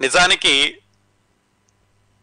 [0.00, 0.78] నిజానికి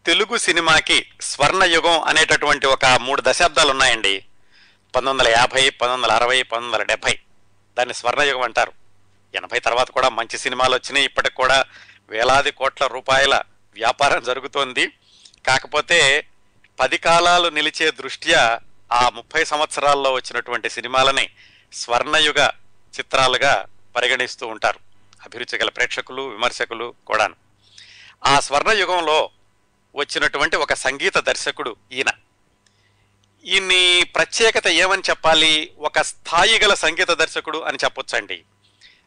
[0.06, 4.24] తెలుగు సినిమాకి స్వర్ణయుగం అనేటటువంటి ఒక మూడు దశాబ్దాలు ఉన్నాయండి.
[4.96, 7.18] పంతొమ్మిది వందల యాభై పంతొమ్మిది వందల అరవై పంతొమ్మిది వందల డెబ్బై
[7.78, 8.72] దాన్ని స్వర్ణయుగం అంటారు.
[9.34, 11.04] ఎనభై తర్వాత కూడా మంచి సినిమాలు వచ్చినాయి.
[11.04, 11.64] ఇప్పటికి కూడా
[12.08, 13.42] వేలాది కోట్ల రూపాయల
[13.74, 14.86] వ్యాపారం జరుగుతోంది.
[15.46, 16.26] కాకపోతే
[16.80, 18.60] పది కాలాలు నిలిచే దృష్ట్యా
[18.92, 21.30] ఆ ముప్పై సంవత్సరాల్లో వచ్చినటువంటి సినిమాలని
[21.72, 22.48] స్వర్ణయుగ
[22.98, 23.66] చిత్రాలుగా
[23.96, 24.78] పరిగణిస్తూ ఉంటారు.
[25.24, 27.45] అభిరుచి గల ప్రేక్షకులు విమర్శకులు కూడాను.
[28.24, 29.30] ఆ స్వర్ణయుగంలో
[29.94, 32.06] వచ్చినటువంటి ఒక సంగీత దర్శకుడు ఈయన.
[33.44, 35.72] ఈయన్ని ప్రత్యేకత ఏమని చెప్పాలి?
[35.78, 38.44] ఒక స్థాయి గల సంగీత దర్శకుడు అని చెప్పొచ్చండి.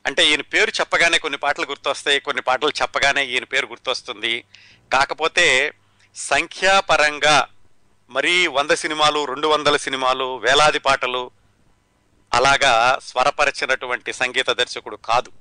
[0.05, 4.43] అంటే ఈయన పేరు చెప్పగానే కొన్ని పాటలు గుర్తొస్తాయి కొన్ని పాటలు చెప్పగానే ఈయన పేరు గుర్తొస్తుంది.
[4.93, 5.73] కాకపోతే
[6.15, 7.47] సంఖ్యాపరంగా
[8.09, 11.31] మరీ వంద సినిమాలు రెండు వందల సినిమాలు వేలాది పాటలు
[12.33, 15.31] అలాగా స్వరపరిచినటువంటి సంగీత దర్శకుడు కాదు.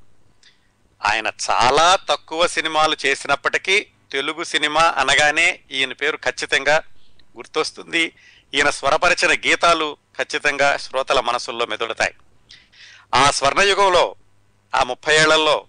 [1.06, 6.82] ఆయన చాలా తక్కువ సినిమాలు చేసినప్పటికీ తెలుగు సినిమా అనగానే ఈయన పేరు ఖచ్చితంగా
[7.36, 8.12] గుర్తొస్తుంది.
[8.54, 12.14] ఈయన స్వరపరిచిన గీతాలు ఖచ్చితంగా శ్రోతల మనసుల్లో మెదులుతాయి.
[13.14, 14.14] ఆ స్వర్ణయుగంలో
[14.74, 15.66] ఆ ముప్పై ఏళ్ళలో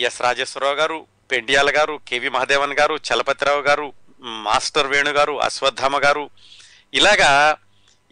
[0.00, 6.30] ఎస్ రాజేశ్వరరావు గారు పెండియాల గారు కేవి మహాదేవన్ గారు చలపతిరావు గారు మాస్టర్ వేణు గారు అశ్వత్థామ గారు
[6.94, 7.56] ఇలాగా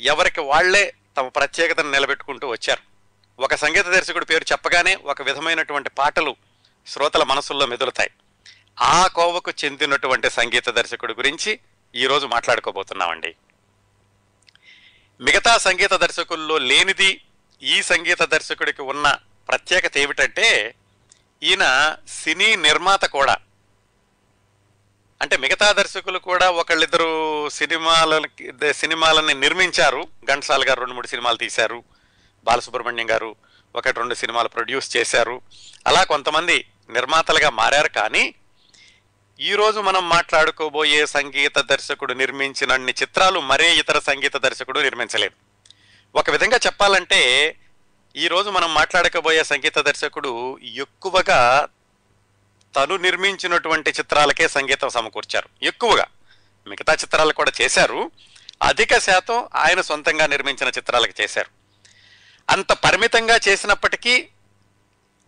[0.01, 2.88] ఎవరికి వాళ్ళే తమ ప్రత్యేకతను నిలబెట్టుకుంటూ వచ్చారు.
[3.39, 6.37] ఒక సంగీత దర్శకుడి పేరు చెప్పగానే ఒక విధమైనటువంటి పాటలు
[6.87, 8.11] శ్రోతల మనసుల్లో మెదులుతాయి.
[8.81, 11.59] ఆ కోవకు చెందినటువంటి సంగీత దర్శకుడి గురించి
[11.95, 13.35] ఈరోజు మాట్లాడుకోబోతున్నామండి.
[15.21, 17.21] మిగతా సంగీత దర్శకుల్లో లేనిది
[17.63, 20.75] ఈ సంగీత దర్శకుడికి ఉన్న ప్రత్యేకత ఏమిటంటే
[21.43, 23.37] ఈయన సినీ నిర్మాత కూడా.
[25.23, 30.09] అంటే మిగతా దర్శకులు కూడా ఒకళ్ళిద్దరు సినిమాలకి సినిమాలని నిర్మించారు.
[30.33, 31.98] ఘంటసాల గారు రెండు మూడు సినిమాలు తీశారు.
[32.49, 33.37] బాలసుబ్రహ్మణ్యం గారు
[33.77, 35.41] ఒకటి రెండు సినిమాలు ప్రొడ్యూస్ చేశారు.
[35.87, 38.35] అలా కొంతమంది నిర్మాతలుగా మారారు కానీ
[39.41, 45.35] ఈరోజు మనం మాట్లాడుకోబోయే సంగీత దర్శకుడు నిర్మించినన్ని చిత్రాలు మరే ఇతర సంగీత దర్శకుడు నిర్మించలేదు.
[46.19, 47.55] ఒక విధంగా చెప్పాలంటే
[48.17, 51.69] ఈరోజు మనం మాట్లాడకబోయే సంగీత దర్శకుడు ఎక్కువగా
[52.77, 55.49] తను నిర్మించినటువంటి చిత్రాలకే సంగీతం సమకూర్చారు.
[55.63, 56.07] ఎక్కువగా.
[56.67, 58.11] మిగతా చిత్రాలు కూడా చేశారు.
[58.63, 61.58] అధిక శాతం ఆయన సొంతంగా నిర్మించిన చిత్రాలకు చేశారు.
[62.51, 64.29] అంత పరిమితంగా చేసినప్పటికీ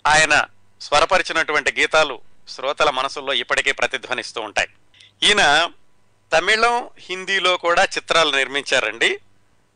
[0.06, 0.44] ఆయన
[0.80, 4.68] స్వరపరిచినటువంటి గీతాలు శ్రోతల మనసుల్లో ఇప్పటికీ ప్రతిధ్వనిస్తూ ఉంటాయి.
[5.22, 5.70] ఈయన
[6.32, 9.20] తమిళం హిందీలో కూడా చిత్రాలు నిర్మించారండి.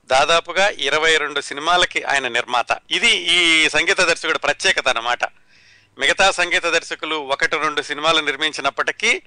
[0.05, 2.67] దాదాపుగా ఇరవై రెండు సినిమాలకి ఆయన నిర్మాత.
[2.91, 5.25] ఇది ఈ సంగీత దర్శకుడి ప్రత్యేకత అన్నమాట.
[5.99, 9.23] మిగతా సంగీత దర్శకులు ఒకటి రెండు సినిమాలు నిర్మించినప్పటికీ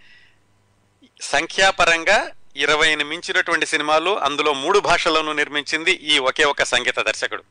[1.22, 7.44] సంఖ్యాపరంగా ఇరవైని మించినటువంటి సినిమాలు అందులో మూడు భాషల్లోనూ నిర్మించింది ఈ ఒకే ఒక సంగీత దర్శకుడు.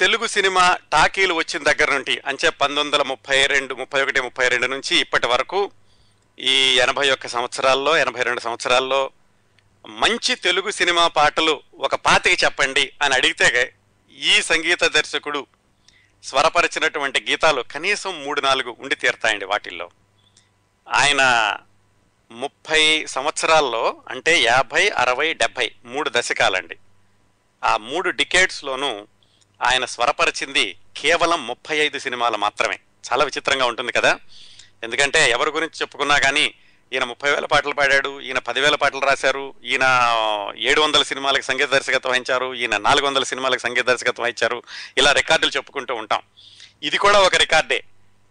[0.00, 4.66] తెలుగు సినిమా టాకీలు వచ్చిన దగ్గర నుండి అంటే పంతొమ్మిది వందల ముప్పై రెండు ముప్పై ఒకటి ముప్పై రెండు
[4.66, 5.70] నుంచి ఇప్పటి వరకు
[6.38, 9.10] ఈ ఎనభై ఒక్క సంవత్సరాల్లో ఎనభై రెండు సంవత్సరాల్లో
[9.86, 13.74] మంచి తెలుగు సినిమా పాటలు ఒక పాతికి చెప్పండి అని అడిగితే
[14.10, 15.46] ఈ సంగీత దర్శకుడు
[16.24, 19.90] స్వరపరిచినటువంటి గీతాలు కనీసం మూడు నాలుగు ఉండి తీరుతాయండి వాటిల్లో.
[20.88, 21.56] ఆయన
[22.30, 26.76] ముప్పై సంవత్సరాల్లో అంటే యాభై అరవై డెబ్భై మూడు దశకాలండి.
[27.64, 29.06] ఆ మూడు డికేడ్స్లోనూ
[29.62, 32.78] ఆయన స్వరపరిచింది కేవలం ముప్పై ఐదు సినిమాలు మాత్రమే.
[33.12, 34.18] చాలా విచిత్రంగా ఉంటుంది కదా?
[34.82, 36.54] ఎందుకంటే ఎవరి గురించి చెప్పుకున్నా కానీ
[36.92, 40.14] ఈయన ముప్పై వేల పాటలు పాడాడు ఈయన పదివేల పాటలు రాశారు ఈయన
[40.58, 44.62] ఏడు వందల సినిమాలకు సంగీత దర్శకత్వం వహించారు ఈయన నాలుగు వందల సినిమాలకు సంగీత దర్శకత్వం వహించారు.
[44.98, 46.22] ఇలా రికార్డులు చెప్పుకుంటూ ఉంటాం.
[46.82, 47.84] ఇది కూడా ఒక రికార్డే.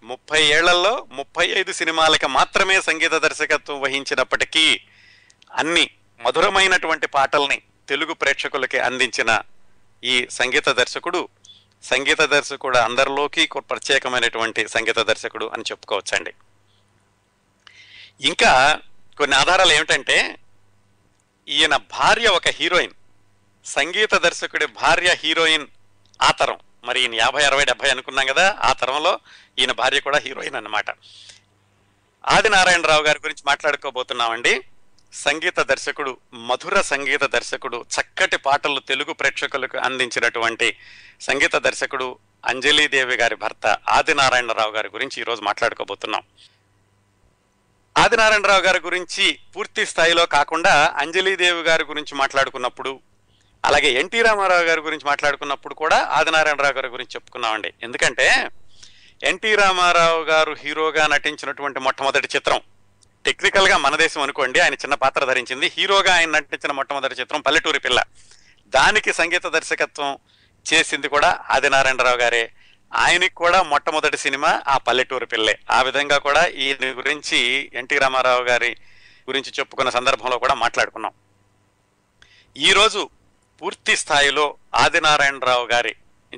[0.04, 4.82] ముప్పై ఏళ్ళలో ముప్పై ఐదు సినిమాలకి మాత్రమే సంగీత దర్శకత్వం వహించినప్పటికీ
[5.56, 5.90] అన్ని
[6.22, 9.42] మధురమైనటువంటి పాటల్ని తెలుగు ప్రేక్షకులకి అందించిన
[10.08, 11.28] ఈ సంగీత దర్శకుడు
[11.84, 16.34] సంగీత దర్శకుడు అందరిలోకి ప్రత్యేకమైనటువంటి సంగీత దర్శకుడు అని చెప్పుకోవచ్చండి.
[18.22, 18.80] ఇంకా
[19.18, 20.38] కొన్ని ఆధారాలు ఏమిటంటే
[21.48, 22.94] ఈయన భార్య ఒక హీరోయిన్
[23.66, 25.68] సంగీత దర్శకుడి భార్య హీరోయిన్
[26.22, 26.58] ఆ తరం.
[26.84, 29.20] మరి ఈయన యాభై అరవై డెబ్బై అనుకున్నాం కదా ఆ తరంలో
[29.60, 30.86] ఈయన భార్య కూడా హీరోయిన్ అన్నమాట.
[32.28, 34.62] ఆదినారాయణరావు గారి గురించి మాట్లాడుకోబోతున్నామండి.
[35.14, 40.78] సంగీత దర్శకుడు మధుర సంగీత దర్శకుడు చక్కటి పాటలు తెలుగు ప్రేక్షకులకు అందించినటువంటి
[41.22, 46.24] సంగీత దర్శకుడు అంజలీదేవి గారి భర్త ఆదినారాయణరావు గారి గురించి ఈరోజు మాట్లాడుకోబోతున్నాం.
[47.98, 53.00] ఆదినారాయణరావు గారి గురించి పూర్తి స్థాయిలో కాకుండా అంజలీదేవి గారి గురించి మాట్లాడుకున్నప్పుడు
[53.66, 57.74] అలాగే ఎన్టీ రామారావు గారి గురించి మాట్లాడుకున్నప్పుడు కూడా ఆదినారాయణరావు గారి గురించి చెప్పుకున్నామండి.
[57.84, 58.50] ఎందుకంటే
[59.24, 62.62] ఎన్టీ రామారావు గారు హీరోగా నటించినటువంటి మొట్టమొదటి చిత్రం
[63.28, 65.72] టెక్నికల్గా మన దేశం అనుకోండి ఆయన చిన్న పాత్ర ధరించింది.
[65.78, 68.04] హీరోగా ఆయన నటించిన మొట్టమొదటి చిత్రం పల్లెటూరి పిల్ల.
[68.68, 70.18] దానికి సంగీత దర్శకత్వం
[70.74, 72.52] చేసింది కూడా ఆదినారాయణరావు గారే.
[72.96, 75.60] ఆయనకి కూడా మొట్టమొదటి సినిమా ఆ పల్లెటూరు పిల్లే.
[75.72, 78.72] ఆ విధంగా కూడా ఈయన గురించి ఎన్టీ రామారావు గారి
[79.30, 81.12] గురించి చెప్పుకున్న సందర్భంలో కూడా మాట్లాడుకున్నాం.
[82.58, 83.10] ఈరోజు
[83.62, 85.96] పూర్తి స్థాయిలో ఆదినారాయణరావు గారి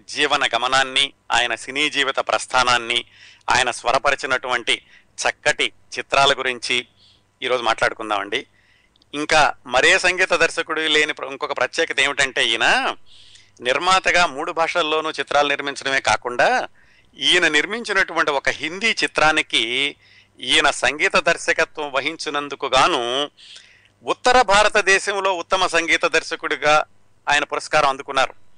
[0.10, 3.06] జీవన గమనాన్ని ఆయన సినీ జీవిత ప్రస్థానాన్ని
[3.50, 4.82] ఆయన స్వరపరిచినటువంటి
[5.28, 6.88] చక్కటి చిత్రాల గురించి
[7.44, 8.46] ఈరోజు మాట్లాడుకుందామండి.
[9.14, 12.96] ఇంకా మరే సంగీత దర్శకుడు లేని ఇంకొక ప్రత్యేకత ఏమిటంటే ఈయన
[13.62, 16.68] నిర్మాతగా మూడు భాషల్లోనూ చిత్రాలు నిర్మించడమే కాకుండా
[17.18, 19.96] ఈయన నిర్మించినటువంటి ఒక హిందీ చిత్రానికి
[20.40, 23.32] ఈయన సంగీత దర్శకత్వం వహించినందుకు గాను
[24.04, 26.86] ఉత్తర భారతదేశంలో ఉత్తమ సంగీత దర్శకుడిగా
[27.30, 28.49] ఆయన పురస్కారం అందుకున్నారు.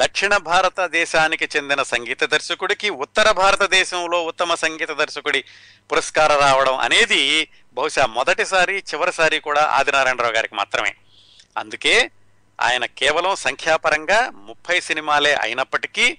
[0.00, 5.44] దక్షిణ భారతదేశానికి చెందిన సంగీత దర్శకుడికి ఉత్తర భారతదేశంలో ఉత్తమ సంగీత దర్శకుడి
[5.92, 10.94] పురస్కారం రావడం అనేది బహుశా మొదటిసారి చివరిసారి కూడా ఆదినారాయణరావు గారికి మాత్రమే.
[11.58, 12.10] అందుకే
[12.60, 16.18] ఆయన కేవలం సంఖ్యాపరంగా ముప్పై సినిమాలే అయినప్పటికీ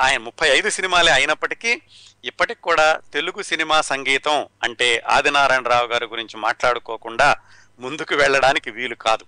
[0.00, 1.82] ఆయన ముప్పై ఐదు సినిమాలే అయినప్పటికీ
[2.24, 7.36] ఇప్పటికి కూడా తెలుగు సినిమా సంగీతం అంటే ఆదినారాయణరావు గారి గురించి మాట్లాడుకోకుండా
[7.80, 9.24] ముందుకు వెళ్ళడానికి వీలు కాదు.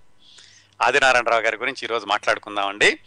[0.83, 2.99] ఆదినారాయణరావు గారి గురించి ఈరోజు మాట్లాడుకుందామండి.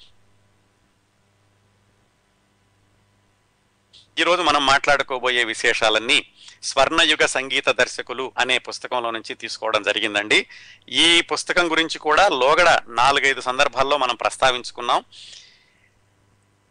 [4.19, 6.25] ఈరోజు మనం మాట్లాడుకోబోయే విశేషాలన్నీ
[6.63, 10.47] స్వర్ణయుగ సంగీత దర్శకులు అనే పుస్తకంలో నుంచి తీసుకోవడం జరిగిందండి.
[10.89, 15.05] ఈ పుస్తకం గురించి కూడా లోగడ నాలుగైదు సందర్భాల్లో మనం ప్రస్తావించుకున్నాం.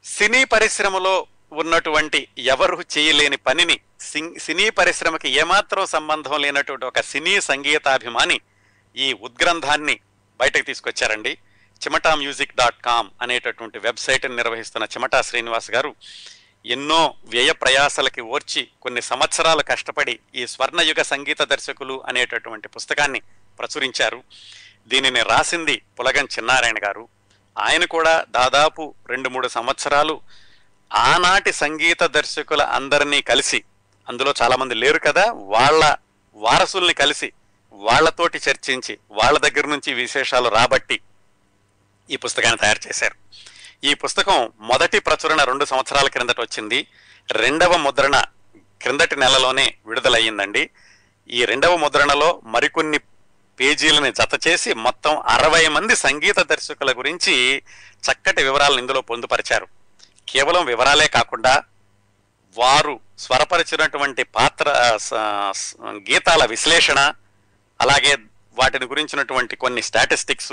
[0.04, 3.80] సినీ పరిశ్రమలో ఉన్నటువంటి ఎవరు చేయలేని పనిని
[4.38, 8.40] సినీ పరిశ్రమకి ఏమాత్రం సంబంధం లేనటువంటి ఒక సినీ సంగీతాభిమాని
[8.96, 10.00] ఈ ఉద్గ్రంథాన్ని
[10.40, 11.38] బయటకు తీసుకొచ్చారండి.
[11.84, 15.94] చిమటా మ్యూజిక్ డాట్ కామ్ అనేటటువంటి వెబ్సైట్ని నిర్వహిస్తున్న చిమటా శ్రీనివాస్ గారు
[16.66, 23.20] ఎన్నో వ్యయ ప్రయాసలకి ఓర్చి కొన్ని సంవత్సరాలు కష్టపడి ఈ స్వర్ణయుగ సంగీత దర్శకులు అనేటటువంటి పుస్తకాన్ని
[23.58, 24.22] ప్రచురించారు.
[24.88, 27.08] దీనిని రాసింది పులగం చిన్నారాయణ గారు.
[27.58, 30.20] ఆయన కూడా దాదాపు రెండు మూడు సంవత్సరాలు
[30.94, 33.64] ఆనాటి సంగీత దర్శకుల అందరినీ కలిసి
[34.08, 35.96] అందులో చాలామంది లేరు కదా వాళ్ళ
[36.34, 37.32] వారసుల్ని కలిసి
[37.72, 41.00] వాళ్ళతోటి చర్చించి వాళ్ళ దగ్గర నుంచి విశేషాలు రాబట్టి
[42.10, 43.14] ఈ పుస్తకాన్ని తయారు చేశారు.
[43.84, 46.86] ఈ పుస్తకం మొదటి ప్రచురణ రెండు సంవత్సరాల క్రిందట వచ్చింది.
[47.32, 48.24] రెండవ ముద్రణ
[48.82, 50.70] క్రిందటి నెలలోనే విడుదలయ్యిందండి.
[51.30, 52.98] ఈ రెండవ ముద్రణలో మరికొన్ని
[53.60, 57.62] పేజీలని జత చేసి మొత్తం అరవై మంది సంగీత దర్శకుల గురించి
[58.12, 59.66] చక్కటి వివరాలను ఇందులో పొందుపరిచారు.
[60.28, 61.62] కేవలం వివరాలే కాకుండా
[62.58, 65.14] వారు స్వరపరిచినటువంటి పాత్ర స-
[65.86, 67.14] గీతాల విశ్లేషణ
[67.80, 68.16] అలాగే
[68.58, 70.52] వాటిని గురించినటువంటి కొన్ని స్టాటిస్టిక్స్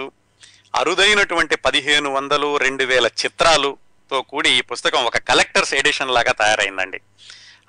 [0.76, 7.00] అరుదైనటువంటి పదిహేను వందలు రెండు వేల చిత్రాలుతో కూడి ఈ పుస్తకం ఒక కలెక్టర్స్ ఎడిషన్ లాగా తయారైందండి.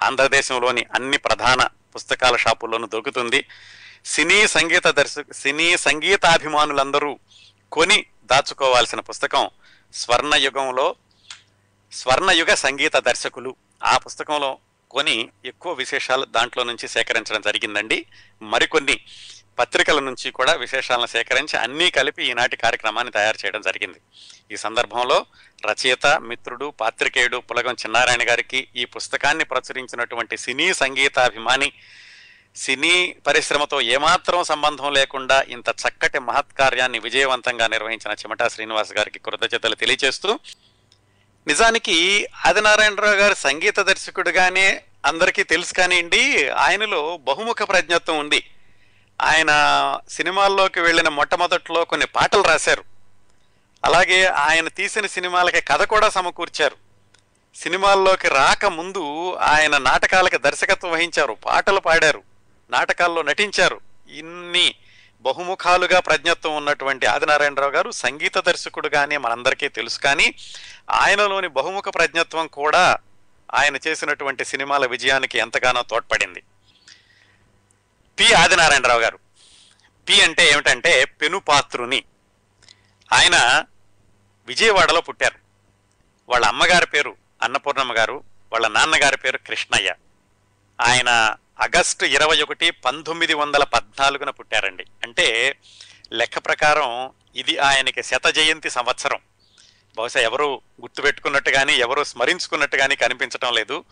[0.02, 3.46] ఆంధ్రదేశంలోని అన్ని ప్రధాన పుస్తకాల షాపుల్లోనూ దొరుకుతుంది.
[4.04, 7.18] సినీ సంగీత దర్శక సినీ సంగీతాభిమానులందరూ
[7.72, 9.50] కొని దాచుకోవాల్సిన పుస్తకం
[9.92, 10.94] స్వర్ణయుగంలో
[11.92, 14.58] స్వర్ణయుగ సంగీత దర్శకులు ఆ పుస్తకంలో
[14.90, 18.06] కొని ఎక్కువ విశేషాలు దాంట్లో నుంచి సేకరించడం జరిగిందండి.
[18.42, 19.00] మరికొన్ని
[19.60, 23.98] పత్రికల నుంచి కూడా విశేషాలను సేకరించి అన్నీ కలిపి ఈనాటి కార్యక్రమాన్ని తయారు చేయడం జరిగింది.
[24.52, 25.26] ఈ సందర్భంలో
[25.66, 31.72] రచయిత మిత్రుడు పాత్రికేయుడు పులగం చిన్నారాయణ గారికి ఈ పుస్తకాన్ని ప్రచురించినటువంటి సినీ సంగీతాభిమాని
[32.56, 40.38] సినీ పరిశ్రమతో ఏమాత్రం సంబంధం లేకుండా ఇంత చక్కటి మహత్కార్యాన్ని విజయవంతంగా నిర్వహించిన చిమటా శ్రీనివాస్ గారికి కృతజ్ఞతలు తెలియజేస్తూ
[41.46, 48.44] నిజానికి ఆదినారాయణరావు గారు సంగీత దర్శకుడుగానే అందరికీ తెలుసు కానివ్వండి ఆయనలో బహుముఖ ప్రజ్ఞత్వం ఉంది.
[49.20, 49.50] ఆయన
[50.08, 52.84] సినిమాల్లోకి వెళ్ళిన మొట్టమొదట్లో కొన్ని పాటలు రాశారు.
[53.84, 56.76] అలాగే ఆయన తీసిన సినిమాలకి కథ కూడా సమకూర్చారు.
[57.54, 62.22] సినిమాల్లోకి రాకముందు ఆయన నాటకాలకి దర్శకత్వం వహించారు పాటలు పాడారు
[62.70, 63.80] నాటకాల్లో నటించారు.
[64.10, 64.74] ఇన్ని
[65.20, 69.98] బహుముఖాలుగా ప్రజ్ఞత్వం ఉన్నటువంటి ఆదినారాయణరావు గారు సంగీత దర్శకుడుగానే మనందరికీ తెలుసు.
[69.98, 70.34] కానీ
[70.90, 72.98] ఆయనలోని బహుముఖ ప్రజ్ఞత్వం కూడా
[73.54, 76.42] ఆయన చేసినటువంటి సినిమాల విజయానికి ఎంతగానో తోడ్పడింది.
[78.20, 79.18] పి ఆదినారాయణరావు గారు.
[80.08, 82.04] పి అంటే ఏమిటంటే పెనుపాత్రుని.
[83.12, 83.64] ఆయన
[84.46, 85.34] విజయవాడలో పుట్టారు.
[86.28, 89.94] వాళ్ళ అమ్మగారి పేరు అన్నపూర్ణమ్మ గారు వాళ్ళ నాన్నగారి పేరు కృష్ణయ్య.
[90.80, 91.08] ఆయన
[91.60, 94.84] ఆగస్టు ఇరవై ఒకటి పంతొమ్మిది వందల పద్నాలుగున పుట్టారండి.
[95.02, 95.56] అంటే
[96.12, 99.18] లెక్క ప్రకారం ఇది ఆయనకి శత జయంతి సంవత్సరం.
[99.96, 103.84] బహుశా ఎవరు గుర్తుపెట్టుకున్నట్టు కానీ ఎవరు స్మరించుకున్నట్టు కానీ కనిపించడం లేదు.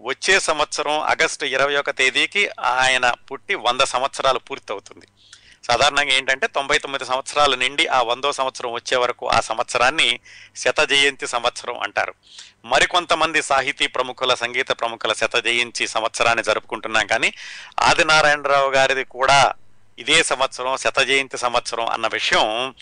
[0.00, 5.06] వచ్చే సంవత్సరం ఆగస్టు ఇరవై ఒక తేదీకి ఆయన పుట్టి వంద సంవత్సరాలు పూర్తవుతుంది.
[5.66, 10.20] సాధారణంగా ఏంటంటే తొంభై తొమ్మిది సంవత్సరాల నిండి ఆ వందో సంవత్సరం వచ్చే వరకు ఆ సంవత్సరాన్ని
[10.56, 12.14] శత జయంతి సంవత్సరం అంటారు.
[12.64, 17.32] మరికొంతమంది సాహితీ ప్రముఖుల సంగీత ప్రముఖుల శత జయంతి సంవత్సరాన్ని జరుపుకుంటున్నాం కానీ
[17.80, 19.52] ఆదినారాయణరావు గారిది కూడా
[19.98, 22.74] ఇదే సంవత్సరం శత జయంతి సంవత్సరం అన్న విషయం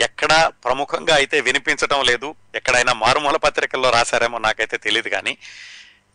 [0.00, 2.34] ఎక్కడా ప్రముఖంగా అయితే వినిపించడం లేదు.
[2.54, 5.38] ఎక్కడైనా మారుమూల పత్రికల్లో రాశారేమో నాకైతే తెలియదు కానీ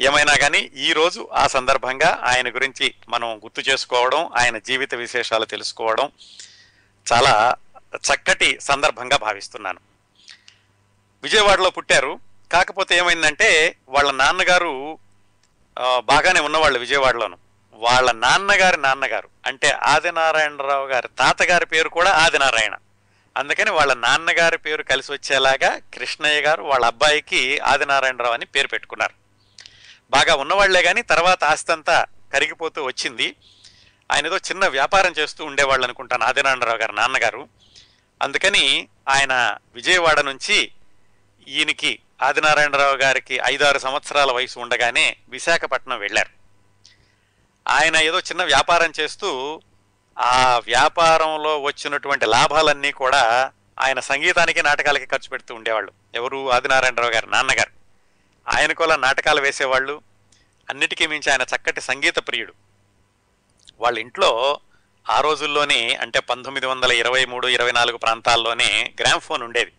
[0.01, 6.11] ఏమైనా కానీ ఈ రోజు ఆ సందర్భంగా ఆయన గురించి మనం గుర్తు చేసుకోవడం ఆయన జీవిత విశేషాలు తెలుసుకోవడం
[7.11, 7.55] చాలా
[7.95, 9.79] చక్కటి సందర్భంగా భావిస్తున్నాను.
[11.23, 12.19] విజయవాడలో పుట్టారు.
[12.51, 14.99] కాకపోతే ఏమైందంటే వాళ్ళ నాన్నగారు
[15.99, 17.37] బాగానే ఉన్నవాళ్ళు విజయవాడలోను.
[17.73, 22.75] వాళ్ళ నాన్నగారి నాన్నగారు అంటే ఆదినారాయణరావు గారి తాతగారి పేరు కూడా ఆదినారాయణ.
[23.37, 29.28] అందుకని వాళ్ళ నాన్నగారి పేరు కలిసి వచ్చేలాగా కృష్ణయ్య గారు వాళ్ళ అబ్బాయికి ఆదినారాయణరావు అని పేరు పెట్టుకున్నారు.
[30.11, 33.35] బాగా ఉన్నవాళ్ళే కానీ తర్వాత ఆస్తంతా కరిగిపోతూ వచ్చింది.
[34.11, 37.47] ఆయన ఏదో చిన్న వ్యాపారం చేస్తూ ఉండేవాళ్ళు అనుకుంటాను ఆదినారాయణరావు గారి నాన్నగారు.
[38.21, 40.71] అందుకని ఆయన విజయవాడ నుంచి
[41.47, 46.29] ఈయనకి ఆదినారాయణరావు గారికి ఐదారు సంవత్సరాల వయసు ఉండగానే విశాఖపట్నం వెళ్ళారు.
[47.67, 49.61] ఆయన ఏదో చిన్న వ్యాపారం చేస్తూ
[50.19, 55.91] ఆ వ్యాపారంలో వచ్చినటువంటి లాభాలన్నీ కూడా ఆయన సంగీతానికి నాటకాలకి ఖర్చు పెడుతూ ఉండేవాళ్ళు.
[56.15, 56.51] ఎవరు?
[56.51, 57.78] ఆదినారాయణరావు గారి నాన్నగారు.
[58.49, 60.01] ఆయన కూడా నాటకాలు వేసేవాళ్ళు.
[60.69, 62.53] అన్నిటికీ మించి ఆయన చక్కటి సంగీత ప్రియుడు.
[63.79, 64.59] వాళ్ళ ఇంట్లో
[65.09, 69.71] ఆ రోజుల్లోనే అంటే పంతొమ్మిది వందల ఇరవై మూడు ఇరవై నాలుగు ప్రాంతాల్లోనే గ్రామ్ ఫోన్ ఉండేది.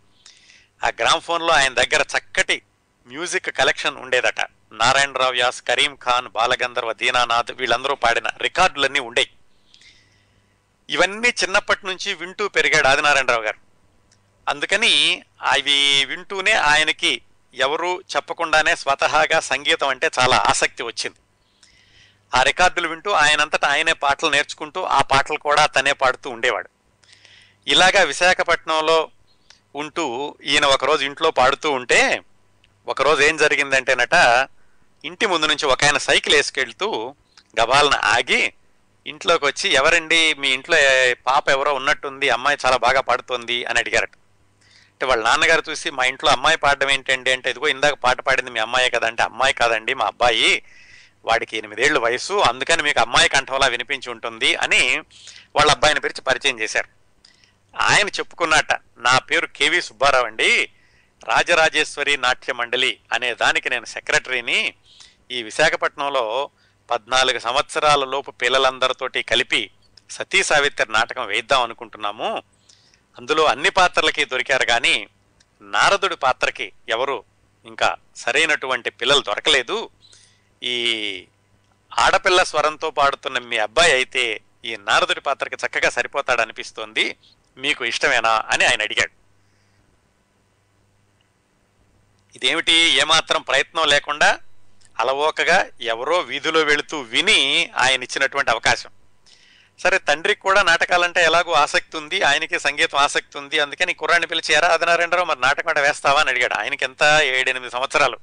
[0.85, 2.61] ఆ గ్రామ్ ఫోన్లో ఆయన దగ్గర చక్కటి
[3.07, 4.41] మ్యూజిక్ కలెక్షన్ ఉండేదట.
[4.71, 9.31] నారాయణరావు వ్యాస్ కరీం ఖాన్ బాలగంధర్వ దీనానాథ్ వీళ్ళందరూ పాడిన రికార్డులన్నీ ఉండేవి
[10.89, 13.57] ఇవన్నీ చిన్నప్పటి నుంచి వింటూ పెరిగాడు ఆదినారాయణరావు గారు.
[14.49, 17.21] అందుకని అవి వింటూనే ఆయనకి
[17.53, 21.17] ఎవరు చెప్పకుండానే స్వతహాగా సంగీతం అంటే చాలా ఆసక్తి వచ్చింది.
[22.35, 26.69] ఆ రికార్డులు వింటూ ఆయనంతటా ఆయనే పాటలు నేర్చుకుంటూ ఆ పాటలు కూడా తనే పాడుతూ ఉండేవాడు.
[27.67, 29.09] ఇలాగా విశాఖపట్నంలో
[29.75, 32.21] ఉంటూ ఈయన ఒకరోజు ఇంట్లో పాడుతూ ఉంటే
[32.87, 34.47] ఒకరోజు ఏం జరిగిందంటేనట
[35.05, 37.15] ఇంటి ముందు నుంచి ఒక ఆయన సైకిల్ వేసుకెళ్తూ
[37.61, 38.53] గబాలను ఆగి
[39.07, 40.33] ఇంట్లోకి వచ్చి ఎవరండి?
[40.33, 40.77] మీ ఇంట్లో
[41.27, 44.11] పాప ఎవరో ఉన్నట్టుంది అమ్మాయి చాలా బాగా పాడుతోంది అని అడిగారట.
[45.01, 48.59] అంటే వాళ్ళ నాన్నగారు చూసి మా ఇంట్లో అమ్మాయి పాడడం ఏంటండి అంటే ఇదిగో ఇందాక పాట పాడింది మీ
[48.59, 50.63] అమ్మాయే కదంటే అమ్మాయి కాదండి మా అబ్బాయి
[51.25, 54.99] వాడికి ఎనిమిదేళ్ళు వయసు అందుకని మీకు అమ్మాయి కంఠంలా వినిపించి ఉంటుంది అని
[55.55, 56.89] వాళ్ళ అబ్బాయిని పిలిచి పరిచయం చేశారు.
[57.81, 60.69] ఆయన చెప్పుకున్నట్ట నా పేరు కేవి సుబ్బారావు అండి
[61.23, 64.73] రాజరాజేశ్వరి నాట్య మండలి అనే దానికి నేను సెక్రటరీని
[65.31, 66.49] ఈ విశాఖపట్నంలో
[66.91, 69.71] పద్నాలుగు సంవత్సరాల లోపు పిల్లలందరితోటి కలిపి
[70.09, 72.43] సతీ సావిత్రి నాటకం వేద్దాం అనుకుంటున్నాము.
[73.19, 75.09] అందులో అన్ని పాత్రలకి దొరికారు కానీ
[75.61, 77.23] నారదుడి పాత్రకి ఎవరు
[77.65, 79.89] ఇంకా సరైనటువంటి పిల్లలు దొరకలేదు.
[80.63, 80.75] ఈ
[81.99, 87.17] ఆడపిల్ల స్వరంతో పాడుతున్న మీ అబ్బాయి అయితే ఈ నారదుడి పాత్రకి చక్కగా సరిపోతాడనిపిస్తోంది
[87.57, 89.11] మీకు ఇష్టమేనా అని ఆయన అడిగాడు.
[92.35, 92.73] ఇదేమిటి?
[92.73, 94.39] ఏమాత్రం ప్రయత్నం లేకుండా
[94.99, 98.89] అలవోకగా ఎవరో వీధిలో వెళుతూ విని ఆయన ఇచ్చినటువంటి అవకాశం.
[99.83, 104.67] సరే తండ్రికి కూడా నాటకాలంటే ఎలాగో ఆసక్తి ఉంది ఆయనకి సంగీతం ఆసక్తి ఉంది అందుకని కుర్రాన్ని పిలిచి ఎరా
[104.67, 106.19] ఆదినారాయణరావు మరి నాటకం అంటే వేస్తావా?
[106.21, 106.53] అని అడిగాడు.
[106.53, 107.19] ఆయనకి ఎంత?
[107.21, 108.17] ఏడెనిమిది సంవత్సరాలు.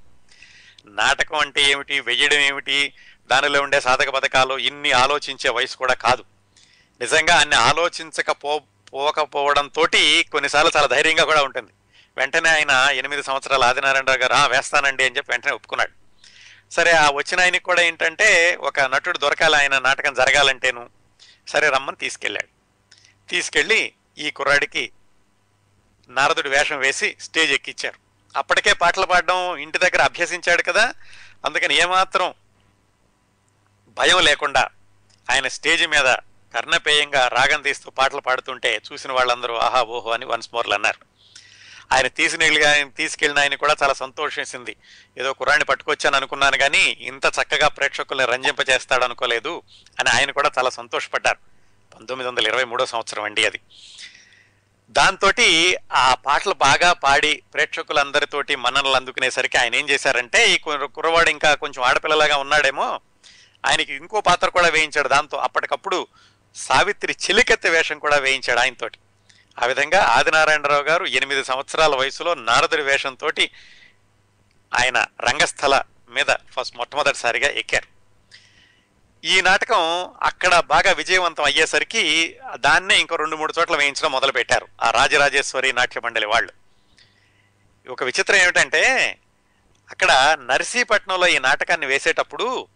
[0.87, 2.01] నాటకం అంటే ఏమిటి?
[2.01, 2.93] వెయ్యడం ఏమిటి?
[3.31, 6.25] దానిలో ఉండే సాధక పథకాలు ఇన్ని ఆలోచించే వయసు కూడా కాదు.
[7.01, 8.61] నిజంగా అన్ని ఆలోచించకపో
[8.93, 9.87] పోకపోవడంతో
[10.33, 11.73] కొన్నిసార్లు చాలా ధైర్యంగా కూడా ఉంటుంది.
[12.17, 15.91] వెంటనే ఆయన ఎనిమిది సంవత్సరాల ఆదినారాయణరావు గారు వేస్తానండి అని చెప్పి వెంటనే ఒప్పుకున్నాడు.
[16.75, 20.98] సరే ఆ వచ్చిన ఆయనకి కూడా ఏంటంటే ఒక నటుడు దొరకాలి ఆయన నాటకం జరగాలంటేను
[21.49, 22.51] సరే రమ్మని తీసుకెళ్ళాడు.
[23.29, 23.81] తీసుకెళ్ళి
[24.19, 24.85] ఈ కుర్రాడికి
[26.11, 27.99] నారదుడి వేషం వేసి స్టేజ్ ఎక్కిచ్చారు.
[28.35, 30.85] అప్పటికే పాటలు పాడడం ఇంటి దగ్గర అభ్యసించాడు కదా
[31.47, 32.29] అందుకని ఏమాత్రం
[33.97, 34.63] భయం లేకుండా
[35.27, 36.09] ఆయన స్టేజ్ మీద
[36.55, 41.01] కర్ణపేయంగా రాగం తీస్తూ పాటలు పాడుతుంటే చూసిన వాళ్ళందరూ ఆహా ఓహో అని వన్స్ మోర్లు అన్నారు
[41.93, 44.77] ఆయన తీసిన తీసుకెళ్ళిన ఆయన కూడా చాలా సంతోషించింది.
[45.19, 49.63] ఏదో కురాన్ని పట్టుకొచ్చాను అనుకున్నాను కానీ ఇంత చక్కగా ప్రేక్షకుల్ని రంజింపజేస్తాడు అనుకోలేదు
[50.01, 51.39] అని ఆయన కూడా చాలా సంతోషపడ్డారు.
[51.97, 53.61] పంతొమ్మిది వందల ఇరవై మూడో సంవత్సరం అండి అది.
[54.91, 55.33] దాంతో
[55.93, 62.37] ఆ పాటలు బాగా పాడి ప్రేక్షకులందరితోటి మన్ననలు అందుకునేసరికి ఆయన ఏం చేశారంటే ఈ కుర్రవాడు ఇంకా కొంచెం ఆడపిల్లలాగా
[62.37, 63.01] ఉన్నాడేమో
[63.67, 65.09] ఆయనకి ఇంకో పాత్ర కూడా వేయించాడు.
[65.09, 66.07] దాంతో అప్పటికప్పుడు
[66.55, 68.99] సావిత్రి చిలికెత్త వేషం కూడా వేయించాడు ఆయనతోటి.
[69.63, 73.31] ఆ విధంగా ఆదినారాయణరావు గారు ఎనిమిది సంవత్సరాల వయసులో నారదుడి వేషంతో
[74.79, 77.99] ఆయన రంగస్థల మీద ఫస్ట్ మొట్టమొదటిసారిగా ఎక్కారు.
[79.25, 84.91] ఈ నాటకం అక్కడ బాగా విజయవంతం అయ్యేసరికి దాన్నే ఇంకో రెండు మూడు చోట్ల వేయించడం మొదలు పెట్టారు ఆ
[84.91, 86.53] రాజరాజేశ్వరి నాట్య మండలి వాళ్ళు.
[87.91, 88.83] ఒక విచిత్రం ఏమిటంటే
[89.91, 92.69] అక్కడ నర్సీపట్నంలో ఈ నాటకాన్ని వేసేటప్పుడు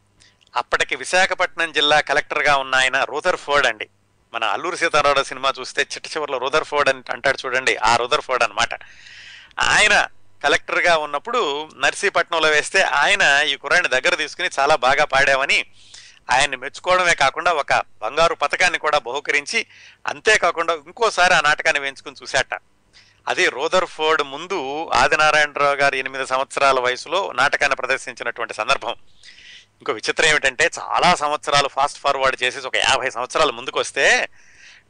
[0.57, 3.89] అప్పటికి విశాఖపట్నం జిల్లా కలెక్టర్గా ఉన్న ఆయన రూథర్ ఫోర్డ్ అండి.
[4.35, 8.45] మన అల్లూరి సీతారామరావు సినిమా చూస్తే చిట్ట చివరిలో రుదర్ ఫోర్డ్ అని అంటాడు చూడండి ఆ రుదర్ ఫోర్డ్
[8.45, 8.75] అనమాట
[9.59, 10.07] ఆయన
[10.45, 15.67] కలెక్టర్గా ఉన్నప్పుడు నర్సీపట్నంలో వేస్తే ఆయన ఈ కుర్రాన్ని దగ్గర తీసుకుని చాలా బాగా పాడామని
[16.31, 19.67] ఆయన్ని మెచ్చుకోవడమే కాకుండా ఒక బంగారు పథకాన్ని కూడా బహుకరించి
[20.07, 22.55] అంతేకాకుండా ఇంకోసారి ఆ నాటకాన్ని వేయించుకుని చూశాట.
[23.29, 28.95] అది రోదర్ఫోర్డ్ ముందు ఆదినారాయణరావు గారు ఎనిమిది సంవత్సరాల వయసులో నాటకాన్ని ప్రదర్శించినటువంటి సందర్భం.
[29.83, 34.29] ఇంకో విచిత్రం ఏమిటంటే చాలా సంవత్సరాలు ఫాస్ట్ ఫార్వర్డ్ చేసేసి ఒక యాభై సంవత్సరాల ముందుకు వస్తే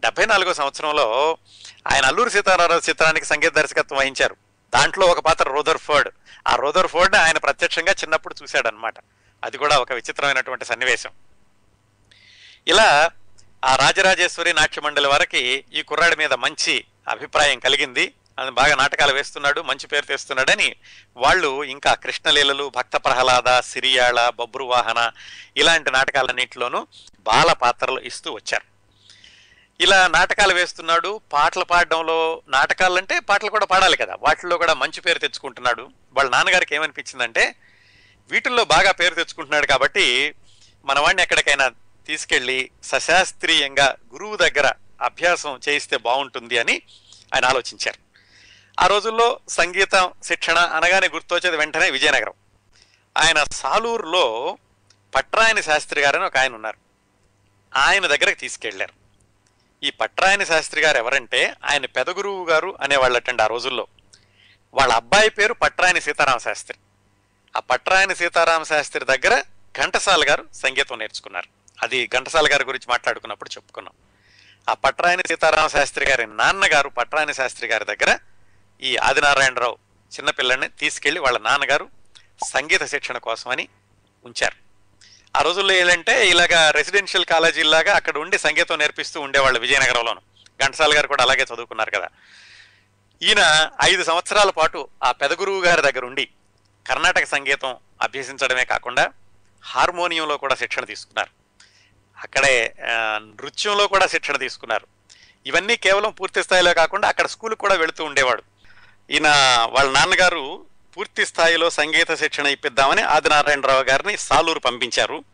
[0.00, 1.38] డెబ్బై నాలుగో సంవత్సరంలో
[1.92, 4.36] ఆయన అల్లూరి సీతారామరాజు చిత్రానికి సంగీత దర్శకత్వం వహించారు.
[4.74, 6.10] దాంట్లో ఒక పాత్ర రోదర్ఫోర్డ్.
[6.48, 8.94] ఆ రోదర్ఫోర్డ్ ఆయన ప్రత్యక్షంగా చిన్నప్పుడు చూశాడనమాట
[9.44, 11.10] అది కూడా ఒక విచిత్రమైనటువంటి సన్నివేశం.
[12.66, 13.10] ఇలా
[13.64, 18.12] ఆ రాజరాజేశ్వరి నాట్య మండలి ఈ కుర్రాడి మీద మంచి అభిప్రాయం కలిగింది.
[18.38, 20.76] అది బాగా నాటకాలు వేస్తున్నాడు మంచి పేరు తెస్తున్నాడని
[21.16, 25.12] వాళ్ళు ఇంకా కృష్ణలీలలు భక్త ప్రహ్లాద సిరియాళ బబ్రువాహన
[25.56, 26.86] ఇలాంటి నాటకాలన్నింటిలోనూ
[27.20, 28.72] బాల పాత్రలు ఇస్తూ వచ్చారు.
[29.80, 35.90] ఇలా నాటకాలు వేస్తున్నాడు పాటలు పాడడంలో నాటకాలంటే పాటలు కూడా పాడాలి కదా వాటిల్లో కూడా మంచి పేరు తెచ్చుకుంటున్నాడు.
[36.12, 37.54] వాళ్ళ నాన్నగారికి ఏమనిపించిందంటే
[38.30, 40.34] వీటిల్లో బాగా పేరు తెచ్చుకుంటున్నాడు కాబట్టి
[40.84, 41.70] మన వాడిని ఎక్కడికైనా
[42.06, 44.72] తీసుకెళ్ళి సశాస్త్రీయంగా గురువు దగ్గర
[45.02, 46.82] అభ్యాసం చేయిస్తే బాగుంటుంది అని
[47.34, 48.11] ఆయన ఆలోచించారు.
[48.82, 52.32] ఆ రోజుల్లో సంగీతం శిక్షణ అనగానే గుర్తొచ్చేది వెంటనే విజయనగరం.
[53.18, 54.58] ఆయన సాలూరులో
[55.14, 56.76] పట్రాయని శాస్త్రి గారని ఒక ఆయన ఉన్నారు.
[57.76, 58.92] ఆయన దగ్గరకు తీసుకెళ్ళారు.
[59.82, 63.86] ఈ పట్రాయని శాస్త్రి గారు ఎవరంటే ఆయన పెదగురువు గారు అనేవాళ్ళటండి ఆ రోజుల్లో.
[64.74, 66.78] వాళ్ళ అబ్బాయి పేరు పట్రాయని సీతారామ శాస్త్రి.
[67.56, 69.42] ఆ పట్రాయని సీతారామ శాస్త్రి దగ్గర
[69.78, 71.48] ఘంటసాల గారు సంగీతం నేర్చుకున్నారు.
[71.82, 73.94] అది ఘంటసాల గారి గురించి మాట్లాడుకున్నప్పుడు చెప్పుకున్నాం.
[74.68, 78.18] ఆ పట్రాయని సీతారామ శాస్త్రి గారి నాన్నగారు పట్రాయని శాస్త్రి గారి దగ్గర
[78.82, 79.78] ఈ ఆదినారాయణరావు
[80.14, 81.90] చిన్నపిల్లని తీసుకెళ్ళి వాళ్ళ నాన్నగారు
[82.46, 83.68] సంగీత శిక్షణ కోసమని
[84.24, 84.56] ఉంచారు.
[85.38, 90.20] ఆ రోజుల్లో ఏంటంటే ఇలాగా రెసిడెన్షియల్ కాలేజీలాగా అక్కడ ఉండి సంగీతం నేర్పిస్తూ ఉండేవాళ్ళు విజయనగరంలోను.
[90.64, 92.08] ఘంటసాల గారు కూడా అలాగే చదువుకున్నారు కదా.
[93.22, 96.28] ఈయన ఐదు సంవత్సరాల పాటు ఆ పెదగురువు గారి దగ్గర ఉండి
[96.86, 99.12] కర్ణాటక సంగీతం అభ్యసించడమే కాకుండా
[99.64, 101.30] హార్మోనియంలో కూడా శిక్షణ తీసుకున్నారు.
[102.22, 102.74] అక్కడే
[103.18, 104.86] నృత్యంలో కూడా శిక్షణ తీసుకున్నారు.
[105.46, 108.42] ఇవన్నీ కేవలం పూర్తి స్థాయిలో కాకుండా అక్కడ స్కూల్కి కూడా వెళుతూ ఉండేవాడు.
[109.10, 109.28] ఈయన
[109.70, 110.66] వాళ్ళ నాన్నగారు
[110.96, 115.24] పూర్తి స్థాయిలో సంగీత శిక్షణ ఇప్పిద్దామని ఆదినారాయణరావు గారిని సాలూరు పంపించారు.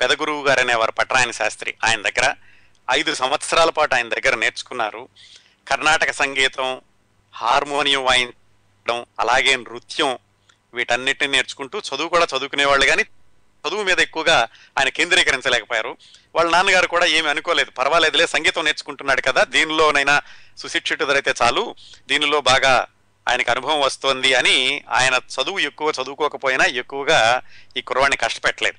[0.00, 2.34] పెదగురువు గారు అనేవారు పట్రాయన శాస్త్రి ఆయన దగ్గర.
[2.90, 5.08] ఐదు సంవత్సరాల పాటు ఆయన దగ్గర నేర్చుకున్నారు.
[5.68, 6.80] కర్ణాటక సంగీతం
[7.32, 10.18] హార్మోనియం వాయించడం అలాగే నృత్యం
[10.74, 13.02] వీటన్నిటిని నేర్చుకుంటూ చదువు కూడా చదువుకునేవాళ్ళు కానీ
[13.68, 15.96] చదువు మీద ఎక్కువగా ఆయన కేంద్రీకరించలేకపోయారు.
[16.34, 17.70] వాళ్ళ నాన్నగారు కూడా ఏమి అనుకోలేదు.
[17.70, 20.22] పర్వాలేదులే సంగీతం నేర్చుకుంటున్నాడు కదా దీనిలోనైనా
[20.58, 21.74] సుశిక్షితుడైతే చాలు.
[22.08, 22.86] దీనిలో బాగా
[23.28, 27.42] ఆయనకు అనుభవం వస్తోంది అని ఆయన చదువు ఎక్కువ చదువుకోకపోయినా ఎక్కువగా
[27.76, 28.78] ఈ కుర్రవాడిని కష్టపెట్టలేదు.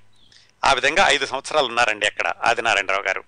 [0.66, 3.24] ఆ విధంగా ఐదు సంవత్సరాలు ఉన్నారండి అక్కడ ఆదినారాయణరావు గారు.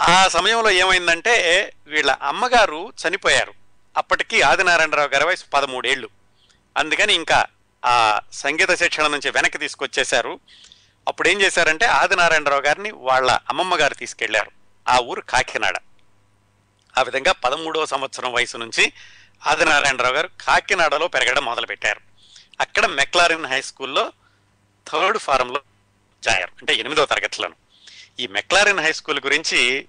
[0.00, 3.54] ఆ సమయంలో ఏమైందంటే వీళ్ళ అమ్మగారు చనిపోయారు.
[3.96, 6.08] అప్పటికి ఆదినారాయణరావు గారి వయసు పదమూడేళ్ళు.
[6.76, 7.46] అందుకని ఇంకా
[7.84, 10.40] ఆ సంగీత శిక్షణ నుంచి వెనక్కి తీసుకొచ్చేశారు.
[11.08, 14.50] అప్పుడు ఏం చేశారంటే ఆదినారాయణరావు గారిని వాళ్ళ అమ్మమ్మ గారు తీసుకెళ్ళారు.
[14.88, 15.76] ఆ ఊరు కాకినాడ.
[16.98, 18.92] ఆ విధంగా పదమూడవ సంవత్సరం వయసు నుంచి
[19.46, 22.00] ఆదినారాయణరావు గారు కాకినాడలో పెరగడం మొదలుపెట్టారు.
[22.60, 24.12] అక్కడ మెక్లారిన్ హై స్కూల్లో
[24.92, 25.60] థర్డ్ ఫారంలో
[26.24, 27.54] జాయారు అంటే ఎనిమిదో తరగతిలోను.
[28.20, 29.86] ఈ మెక్లారిన్ హై స్కూల్ గురించి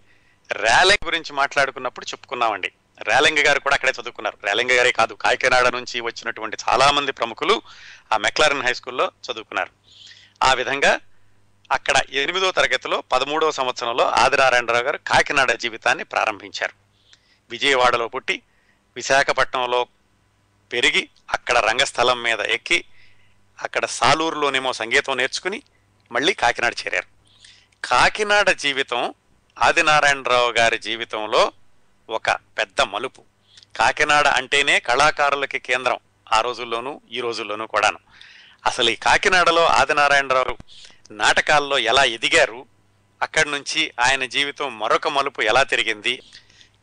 [0.51, 2.71] ర్యాలింగ్ గురించి మాట్లాడుకున్నప్పుడు చెప్పుకున్నామండి.
[3.01, 4.38] ర్యాలింగ్ గారు కూడా అక్కడే చదువుకున్నారు.
[4.43, 7.62] ర్యాలింగ్ గారే కాదు కాకినాడ నుంచి వచ్చినటువంటి చాలామంది ప్రముఖులు
[8.13, 9.69] ఆ మెక్లారిన్ హై స్కూల్లో చదువుకున్నారు.
[10.43, 10.99] ఆ విధంగా
[11.71, 16.73] అక్కడ ఎనిమిదో తరగతిలో పదమూడవ సంవత్సరంలో ఆదినారాయణరావు గారు కాకినాడ జీవితాన్ని ప్రారంభించారు.
[17.49, 18.41] విజయవాడలో పుట్టి
[18.97, 19.88] విశాఖపట్నంలో
[20.73, 22.83] పెరిగి అక్కడ రంగస్థలం మీద ఎక్కి
[23.63, 25.62] అక్కడ సాలూరులోనేమో సంగీతం నేర్చుకుని
[26.12, 27.07] మళ్ళీ కాకినాడ చేరారు.
[27.86, 29.13] కాకినాడ జీవితం
[29.62, 31.51] ఆదినారాయణరావు గారి జీవితంలో
[32.10, 33.23] ఒక పెద్ద మలుపు.
[33.77, 35.99] కాకినాడ అంటేనే కళాకారులకి కేంద్రం
[36.33, 37.99] ఆ రోజుల్లోనూ ఈ రోజుల్లోనూ కూడాను.
[38.65, 40.57] అసలు ఈ కాకినాడలో ఆదినారాయణరావు
[41.12, 42.65] నాటకాల్లో ఎలా ఎదిగారు
[43.21, 46.21] అక్కడి నుంచి ఆయన జీవితం మరొక మలుపు ఎలా తిరిగింది?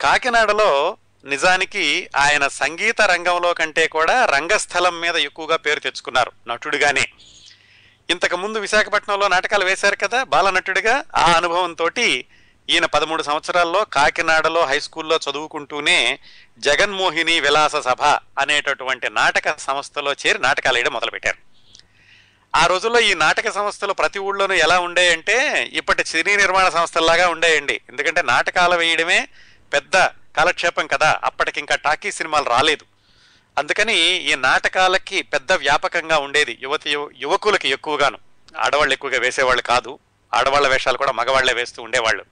[0.01, 7.09] కాకినాడలో నిజానికి ఆయన సంగీత రంగంలో కంటే కూడా రంగస్థలం మీద ఎక్కువగా పేరు తెచ్చుకున్నారు నటుడిగానే.
[8.11, 11.05] ఇంతకు ముందు విశాఖపట్నంలో నాటకాలు వేశారు కదా బాలనటుడిగా.
[11.17, 11.91] ఆ అనుభవంతో
[12.71, 16.19] ఈయన పదమూడు సంవత్సరాల్లో కాకినాడలో హై స్కూల్లో చదువుకుంటూనే
[16.59, 18.03] జగన్మోహిని విలాస సభ
[18.39, 21.39] అనేటటువంటి నాటక సంస్థలో చేరి నాటకాలు వేయడం మొదలుపెట్టారు.
[22.57, 27.81] ఆ రోజుల్లో ఈ నాటక సంస్థలు ప్రతి ఊళ్ళోనూ ఎలా ఉండేయంటే ఇప్పటి సినీ నిర్మాణ సంస్థల్లాగా ఉండేయండి.
[27.89, 29.29] ఎందుకంటే నాటకాలు వేయడమే
[29.73, 29.97] పెద్ద
[30.37, 32.85] కాలక్షేపం కదా అప్పటికింకా టాకీ సినిమాలు రాలేదు.
[33.59, 33.97] అందుకని
[34.31, 38.19] ఈ నాటకాలకి పెద్ద వ్యాపకంగా ఉండేది యువతి యువకులకి ఎక్కువగాను.
[38.59, 39.99] ఆడవాళ్ళు ఎక్కువగా వేసేవాళ్ళు కాదు.
[40.35, 42.25] ఆడవాళ్ళ వేషాలు కూడా మగవాళ్ళే వేస్తూ ఉండేవాళ్ళు.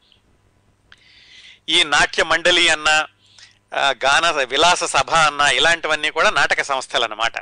[1.68, 3.06] ఈ నాట్య మండలి అన్న
[4.04, 7.32] గాన విలాస సభ అన్న ఇలాంటివన్నీ కూడా నాటక సంస్థలు అన్నమాట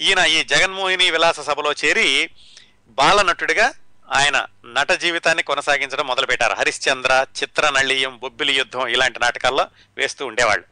[0.00, 2.30] ఈయన ఈ జగన్మోహిని విలాస సభలో చేరి
[2.88, 3.72] బాలనటుడిగా
[4.12, 6.52] ఆయన నట జీవితాన్ని కొనసాగించడం మొదలుపెట్టారు.
[6.52, 10.64] హరిశ్చంద్ర చిత్రనళీయం బొబ్బిలి యుద్ధం ఇలాంటి నాటకాల్లో వేస్తూ ఉండేవాళ్ళు.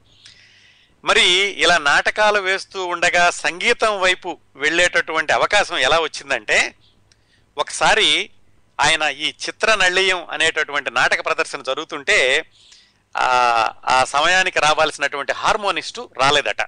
[1.04, 6.74] మరి ఇలా నాటకాలు వేస్తూ ఉండగా సంగీతం వైపు వెళ్ళేటటువంటి అవకాశం ఎలా వచ్చిందంటే
[7.58, 8.30] ఒకసారి
[8.80, 12.50] ఆయన ఈ చిత్రనళీయం అనేటటువంటి నాటక ప్రదర్శన జరుగుతుంటే
[13.16, 16.62] ఆ ఆ సమయానికి రావాల్సినటువంటి హార్మోనిస్టు రాలేదట.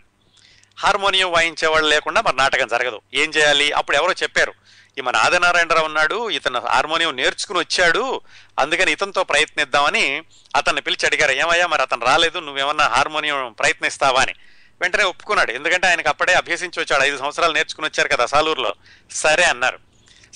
[0.79, 3.01] హార్మోనియం వాయించేవాళ్ళు లేకుండా మరి నాటకం జరగదు.
[3.15, 3.73] ఏం చేయాలి?
[3.73, 4.55] అప్పుడు ఎవరో చెప్పారు.
[4.99, 8.21] ఈ మన ఆదినారాయణరావు ఉన్నాడు ఇతను హార్మోనియం నేర్చుకుని వచ్చాడు
[8.59, 10.23] అందుకని ఇతనితో ప్రయత్నిద్దామని
[10.57, 14.23] అతన్ని పిలిచి అడిగారు ఏమయ్యా మరి అతను రాలేదు నువ్వేమన్నా హార్మోనియం ప్రయత్నిస్తావా?
[14.23, 14.35] అని.
[14.81, 15.53] వెంటనే ఒప్పుకున్నాడు.
[15.53, 18.75] ఎందుకంటే ఆయనకు అప్పుడే అభ్యసించి వచ్చాడు ఐదు సంవత్సరాలు నేర్చుకుని వచ్చారు కదా సాలూరులో.
[19.11, 19.79] సరే అన్నారు.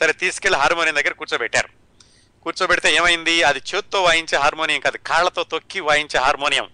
[0.01, 1.69] సరే తీసుకెళ్ళి హార్మోనియం దగ్గర కూర్చోబెట్టారు.
[2.43, 3.43] కూర్చోబెడితే ఏమైంది?
[3.43, 6.69] అది చేత్తో వాయించే హార్మోనియం కాదు కాళ్ళతో తొక్కి వాయించే హార్మోనియం.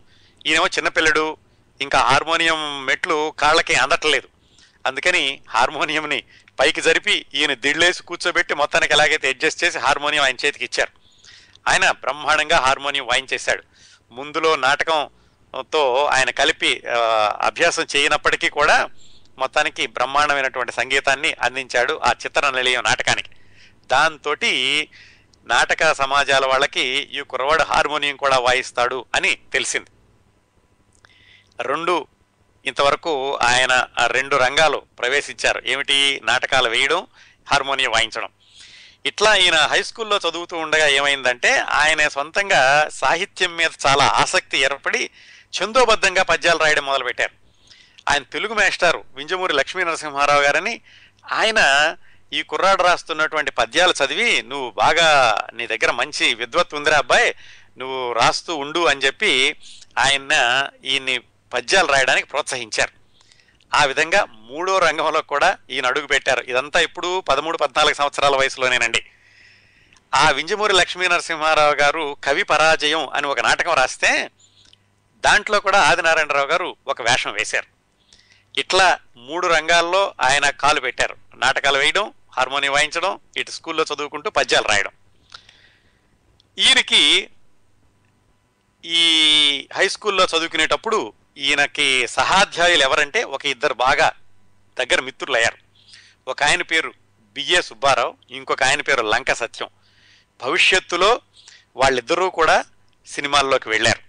[0.47, 1.37] ఈయనేమో చిన్నపిల్లడు
[1.81, 4.29] ఇంకా హార్మోనియం మెట్లు కాళ్ళకి అందట్లేదు.
[4.87, 6.25] అందుకని హార్మోనియంని
[6.63, 10.93] పైకి జరిపి ఈయన దిళ్ళేసి కూర్చోబెట్టి మొత్తానికి ఎలాగైతే అడ్జస్ట్ చేసి హార్మోనియం ఆయన చేతికి ఇచ్చారు.
[11.69, 13.63] ఆయన బ్రహ్మాండంగా హార్మోనియం వాయించేశాడు.
[14.13, 16.83] ముందులో నాటకంతో ఆయన కలిపి
[17.41, 18.91] అభ్యాసం చేయనప్పటికీ కూడా
[19.39, 23.31] మొత్తానికి బ్రహ్మాండమైనటువంటి సంగీతాన్ని అందించాడు ఆ చిత్ర నిలయం నాటకానికి.
[23.87, 24.35] దాంతో
[25.47, 29.91] నాటక సమాజాల వాళ్ళకి ఈ కుర్రవాడు హార్మోనియం కూడా వాయిస్తాడు అని తెలిసింది.
[31.63, 32.07] రెండు
[32.67, 35.63] ఇంతవరకు ఆయన ఆ రెండు రంగాలు ప్రవేశించారు.
[35.67, 36.21] ఏమిటి?
[36.25, 37.07] నాటకాలు వేయడం
[37.51, 38.29] హార్మోనియం వాయించడం.
[39.07, 45.11] ఇట్లా ఈయన హై స్కూల్లో చదువుతూ ఉండగా ఏమైందంటే ఆయన సొంతంగా సాహిత్యం మీద చాలా ఆసక్తి ఏర్పడి
[45.63, 47.33] ఛందోబద్ధంగా పద్యాలు రాయడం మొదలుపెట్టారు.
[48.11, 50.81] ఆయన తెలుగు మేస్టారు వింజమూరి లక్ష్మీ నరసింహారావు గారని
[51.33, 51.95] ఆయన
[52.33, 57.35] ఈ కుర్రాడు రాస్తున్నటువంటి పద్యాలు చదివి నువ్వు బాగా నీ దగ్గర మంచి విద్వత్ ఉందిరా అబ్బాయి
[57.79, 59.57] నువ్వు రాస్తూ ఉండు అని చెప్పి
[59.99, 61.21] ఆయన ఈయన్ని
[61.53, 62.93] పద్యాలు రాయడానికి ప్రోత్సహించారు.
[63.77, 66.41] ఆ విధంగా మూడో రంగంలో కూడా ఈయన అడుగు పెట్టారు.
[66.41, 69.07] ఇదంతా ఇప్పుడు పదమూడు పద్నాలుగు సంవత్సరాల వయసులోనేనండి.
[70.15, 74.31] ఆ వింజమూరి లక్ష్మీ నరసింహారావు గారు కవి పరాజయం అని ఒక నాటకం రాస్తే
[75.13, 77.67] దాంట్లో కూడా ఆదినారాయణరావు గారు ఒక వేషం వేశారు.
[78.61, 81.17] ఇట్లా మూడు రంగాల్లో ఆయన కాలు పెట్టారు.
[81.35, 84.91] నాటకాలు వేయడం హార్మోనియం వాయించడం ఇటు స్కూల్లో చదువుకుంటూ పద్యాలు రాయడం.
[86.59, 87.29] ఈయనకి
[88.85, 94.13] ఈ హై స్కూల్లో చదువుకునేటప్పుడు ఈయనకి సహాధ్యాయులు ఎవరంటే ఒక ఇద్దరు బాగా
[94.79, 95.59] దగ్గర మిత్రులు అయ్యారు.
[96.31, 96.95] ఒక ఆయన పేరు
[97.33, 99.69] బిఏ సుబ్బారావు ఇంకొక ఆయన పేరు లంక సత్యం.
[100.43, 101.21] భవిష్యత్తులో
[101.77, 102.65] వాళ్ళిద్దరూ కూడా
[103.07, 104.01] సినిమాల్లోకి వెళ్ళారు.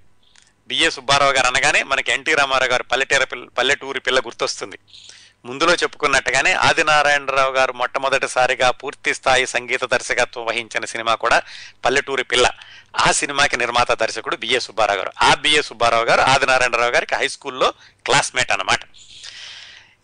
[0.68, 4.78] బిఏ సుబ్బారావు గారు అనగానే మనకి ఎన్టీ రామారావు గారు పల్లెటూరి పిల్ల పల్లెటూరి పిల్ల గుర్తొస్తుంది.
[5.46, 11.42] ముందులో చెప్పుకున్నట్టుగానే ఆదినారాయణరావు గారు మొట్టమొదటిసారిగా పూర్తి స్థాయి సంగీత దర్శకత్వం వహించిన సినిమా కూడా
[11.86, 12.52] పల్లెటూరి పిల్ల.
[13.08, 15.12] ఆ సినిమాకి నిర్మాత దర్శకుడు బిఏ సుబ్బారావు గారు.
[15.22, 17.74] ఆ బిఏ సుబ్బారావు గారు ఆదినారాయణరావు గారికి హై స్కూల్లో
[18.06, 18.80] క్లాస్మేట్ అన్నమాట.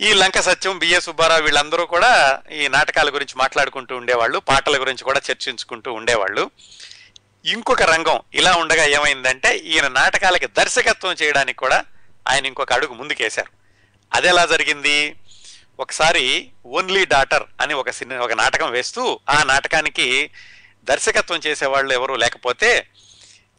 [0.01, 5.21] ఈ లంక సత్యం బిఏ సుబ్బారావు వీళ్ళందరూ కూడా ఈ నాటకాల గురించి మాట్లాడుకుంటూ ఉండేవాళ్ళు పాటల గురించి కూడా
[5.31, 6.51] చర్చించుకుంటూ ఉండేవాళ్ళు.
[7.45, 11.85] ఇంకొక రంగం ఇలా ఉండగా ఏమైందంటే ఈయన నాటకాలకి దర్శకత్వం చేయడానికి కూడా
[12.29, 13.51] ఆయన ఇంకొక అడుగు ముందుకేశారు.
[14.13, 15.15] అదెలా జరిగింది?
[15.79, 20.31] ఒకసారి ఓన్లీ డాటర్ అని ఒక సినిమా ఒక నాటకం వేస్తూ ఆ నాటకానికి
[20.83, 22.87] దర్శకత్వం చేసేవాళ్ళు ఎవరు లేకపోతే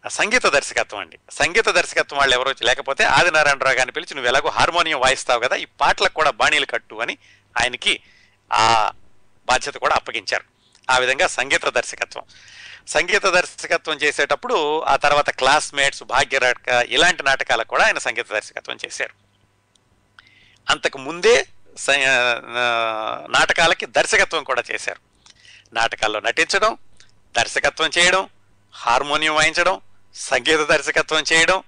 [0.08, 1.18] సంగీత దర్శకత్వం అండి.
[1.30, 6.14] సంగీత దర్శకత్వం వాళ్ళు ఎవరు లేకపోతే ఆదినారాయణరావు గారిని పిలిచి నువ్వు ఎలాగో హార్మోనియం వాయిస్తావు కదా ఈ పాటలకు
[6.14, 7.18] కూడా బాణీలు కట్టు అని
[7.60, 8.00] ఆయనకి
[8.52, 8.92] ఆ
[9.46, 10.44] బాధ్యత కూడా అప్పగించారు.
[10.90, 12.22] ఆ విధంగా సంగీత దర్శకత్వం.
[12.88, 19.14] సంగీత దర్శకత్వం చేసేటప్పుడు ఆ తర్వాత క్లాస్మేట్స్ భాగ్యరక ఇలాంటి నాటకాలకు కూడా ఆయన సంగీత దర్శకత్వం చేశారు.
[20.70, 21.46] అంతకు ముందే
[23.30, 25.00] నాటకాలకి దర్శకత్వం కూడా చేశారు.
[25.72, 26.76] నాటకాల్లో నటించడం
[27.36, 28.28] దర్శకత్వం చేయడం
[28.74, 29.80] హార్మోనియం వాయించడం
[30.14, 31.62] సంగీత దర్శకత్వం చేయడం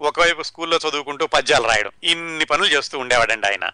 [0.00, 3.66] ఒకవైపు స్కూల్లో చదువుకుంటూ పద్యాలు రాయడం ఇన్ని పనులు చేస్తూ ఉండేవాడండి ఆయన.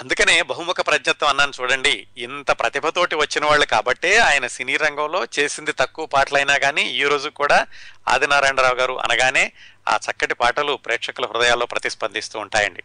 [0.00, 1.92] అందుకనే బహుముఖ ప్రజ్ఞత్వం అన్నాను చూడండి
[2.24, 7.66] ఇంత ప్రతిభతోటి వచ్చిన వాళ్ళు కాబట్టే ఆయన సినీ రంగంలో చేసింది తక్కువ పాటలైనా కానీ ఈ రోజు కూడా
[8.08, 9.52] ఆదినారాయణరావు గారు అనగానే
[9.88, 12.82] ఆ చక్కటి పాటలు ప్రేక్షకుల హృదయాల్లో ప్రతిస్పందిస్తూ ఉంటాయండి.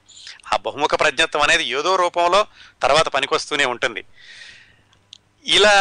[0.54, 2.42] ఆ బహుముఖ ప్రజ్ఞత్వం అనేది ఏదో రూపంలో
[2.82, 4.04] తర్వాత పనికొస్తూనే ఉంటుంది.
[5.46, 5.76] ఇలా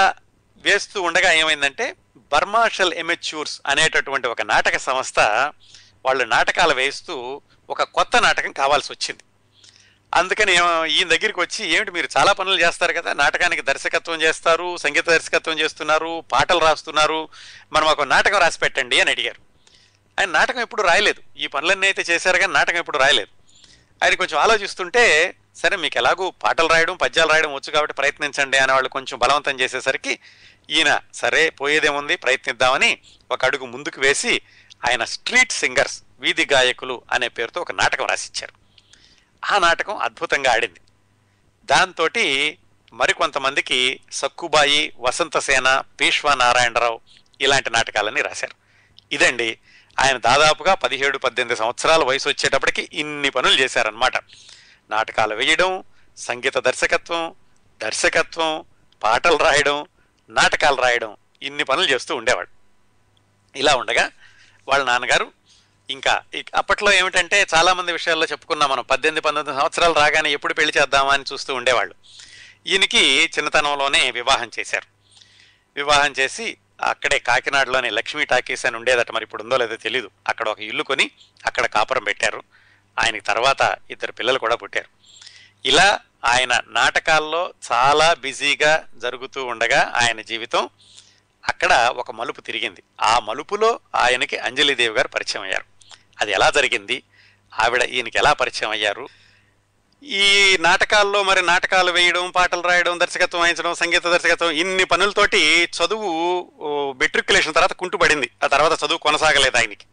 [0.64, 1.96] వేస్తూ ఉండగా ఏమైందంటే
[2.32, 5.20] బర్మాషల్ ఎమెచ్యూర్స్ అనేటటువంటి ఒక నాటక సంస్థ
[6.04, 9.24] వాళ్ళు నాటకాలు వేస్తూ ఒక కొత్త నాటకం కావాల్సి వచ్చింది
[10.14, 10.52] అందుకని
[10.92, 13.12] ఈయన దగ్గరికి వచ్చి ఏమిటి మీరు చాలా పనులు చేస్తారు కదా?
[13.12, 17.28] నాటకానికి దర్శకత్వం చేస్తారు సంగీత దర్శకత్వం చేస్తున్నారు పాటలు రాస్తున్నారు.
[17.72, 19.40] మనం ఒక నాటకం రాసి పెట్టండి అని అడిగారు.
[20.20, 21.22] ఆయన నాటకం ఎప్పుడు రాయలేదు.
[21.38, 23.28] ఈ పనులన్నీ అయితే చేశారు కానీ నాటకం ఎప్పుడు రాయలేదు.
[24.04, 28.88] ఆయన కొంచెం ఆలోచిస్తుంటే సరే మీకు ఎలాగూ పాటలు రాయడం పద్యాలు రాయడం వచ్చు కాబట్టి ప్రయత్నించండి అని వాళ్ళు
[28.88, 30.18] కొంచెం బలవంతం చేసేసరికి
[30.70, 32.98] ఈయన సరే పోయేదేముంది ప్రయత్నిద్దామని
[33.30, 34.40] ఒక అడుగు ముందుకు వేసి
[34.90, 38.69] ఆయన స్ట్రీట్ సింగర్స్ వీధి గాయకులు అనే పేరుతో ఒక నాటకం రాసిచ్చారు.
[39.42, 40.80] ఆ నాటకం అద్భుతంగా ఆడింది.
[41.64, 42.08] దాంతో
[42.92, 47.00] మరికొంతమందికి సక్కుబాయి వసంతసేన పీష్వా నారాయణరావు
[47.40, 48.56] ఇలాంటి నాటకాలని రాశారు.
[49.12, 49.58] ఇదండి
[49.98, 54.16] ఆయన దాదాపుగా పదిహేడు పద్దెనిమిది సంవత్సరాల వయసు వచ్చేటప్పటికి ఇన్ని పనులు చేశారనమాట
[54.90, 55.84] నాటకాలు వేయడం
[56.16, 57.34] సంగీత దర్శకత్వం
[57.80, 58.64] దర్శకత్వం
[59.02, 59.86] పాటలు రాయడం
[60.30, 62.48] నాటకాలు రాయడం ఇన్ని పనులు చేస్తూ ఉండేవాడు
[63.56, 64.10] ఇలా ఉండగా
[64.68, 65.32] వాళ్ళ నాన్నగారు
[65.90, 66.22] ఇంకా
[66.54, 68.82] అప్పట్లో ఏమిటంటే చాలా మంది విషయాల్లో చెప్పుకున్నాం మనం.
[68.82, 71.94] పద్దెనిమిది పంతొమ్మిది సంవత్సరాలు రాగానే ఎప్పుడు పెళ్ళి చేద్దామా అని చూస్తూ ఉండేవాళ్ళు.
[72.66, 74.86] ఈయనకి చిన్నతనంలోనే వివాహం చేశారు.
[75.76, 80.10] వివాహం చేసి అక్కడే కాకినాడలోని లక్ష్మీ టాకీస్ అని ఉండేదట మరి ఇప్పుడు ఉందో లేదో తెలీదు.
[80.28, 81.10] అక్కడ ఒక ఇల్లు కొని
[81.46, 82.42] అక్కడ కాపురం పెట్టారు.
[82.98, 84.88] ఆయనకి తర్వాత ఇద్దరు పిల్లలు కూడా పుట్టారు.
[85.64, 90.68] ఇలా ఆయన నాటకాల్లో చాలా బిజీగా జరుగుతూ ఉండగా ఆయన జీవితం
[91.48, 92.82] అక్కడ ఒక మలుపు తిరిగింది.
[93.00, 95.69] ఆ మలుపులో ఆయనకి అంజలిదేవి గారు పరిచయం అయ్యారు.
[96.20, 97.02] అది ఎలా జరిగింది?
[97.60, 99.08] ఆవిడ ఈయనకి ఎలా పరిచయం అయ్యారు?
[100.02, 106.10] ఈ నాటకాల్లో మరి నాటకాలు వేయడం పాటలు రాయడం దర్శకత్వం వహించడం సంగీత దర్శకత్వం ఇన్ని పనులతోటి చదువు
[106.98, 109.86] మెట్రికులేషన్ తర్వాత కుంటుపడింది ఆ తర్వాత చదువు కొనసాగలేదు ఆయనకి.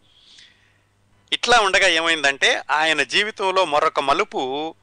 [1.34, 4.76] ఇట్లా ఉండగా ఏమైందంటే ఆయన జీవితంలో మరొక మలుపు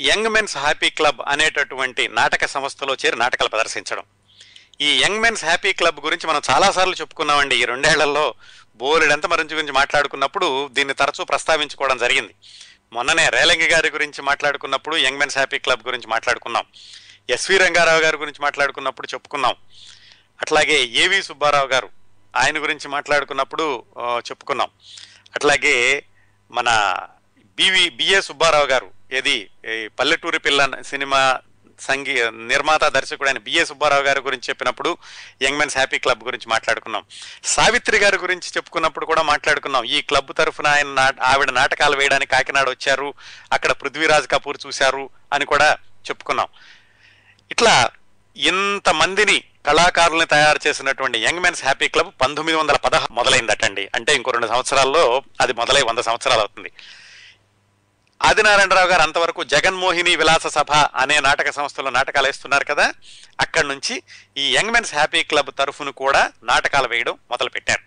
[0.00, 4.02] యంగ్ మెన్స్ హ్యాపీ క్లబ్ అనేటటువంటి నాటక సంస్థలో చేరి నాటకాలు ప్రదర్శించడం.
[4.80, 8.34] ఈ యంగ్ మెన్స్ హ్యాపీ క్లబ్ గురించి మనం చాలాసార్లు చెప్పుకున్నామండి ఈ రెండేళ్ళలో.
[8.80, 12.34] బోలెడంత మరించి గురించి మాట్లాడుకున్నప్పుడు దీన్ని తరచూ ప్రస్తావించుకోవడం జరిగింది.
[12.92, 16.64] మొన్ననే రేలంగి గారి గురించి మాట్లాడుకున్నప్పుడు యంగ్ మెన్స్ హ్యాపీ క్లబ్ గురించి మాట్లాడుకున్నాం.
[17.30, 19.54] ఎస్వి రంగారావు గారి గురించి మాట్లాడుకున్నప్పుడు చెప్పుకున్నాం.
[20.40, 21.90] అట్లాగే ఏవి సుబ్బారావు గారు
[22.36, 24.68] ఆయన గురించి మాట్లాడుకున్నప్పుడు చెప్పుకున్నాం.
[25.34, 26.04] అట్లాగే
[26.50, 26.98] మన
[27.56, 31.38] బివి బిఏ సుబ్బారావు గారు ఏది ఈ పల్లెటూరి పిల్ల సినిమా
[31.80, 34.96] సంగీ నిర్మాత దర్శకుడైన బిఏ సుబ్బారావు గారి గురించి చెప్పినప్పుడు
[35.42, 37.04] యంగ్ మెన్స్ హ్యాపీ క్లబ్ గురించి మాట్లాడుకున్నాం.
[37.44, 39.84] సావిత్రి గారి గురించి చెప్పుకున్నప్పుడు కూడా మాట్లాడుకున్నాం.
[39.84, 43.14] ఈ క్లబ్ తరఫున ఆయన నా- ఆవిడ నాటకాలు వేయడానికి కాకినాడ వచ్చారు.
[43.52, 45.76] అక్కడ పృథ్వీరాజ్ కపూర్ చూశారు అని కూడా
[46.08, 46.46] చెప్పుకున్నాం.
[47.50, 47.90] ఇట్లా
[48.36, 53.88] ఇంతమందిని కళాకారుల్ని తయారు చేసినటువంటి యంగ్ మెన్స్ హ్యాపీ క్లబ్ పంతొమ్మిది వందల పదహారు మొదలైందటండి.
[53.94, 56.72] అంటే ఇంకో రెండు సంవత్సరాల్లో అది మొదలై వంద సంవత్సరాలు అవుతుంది.
[58.22, 62.94] ఆదినారాయణరావు గారు అంతవరకు జగన్మోహిని విలాస సభ అనే నాటక సంస్థలో నాటకాలు వేస్తున్నారు కదా
[63.40, 64.02] అక్కడి నుంచి
[64.36, 67.80] ఈ యంగ్ మెన్స్ హ్యాపీ క్లబ్ తరఫును కూడా నాటకాలు వేయడం మొదలుపెట్టారు.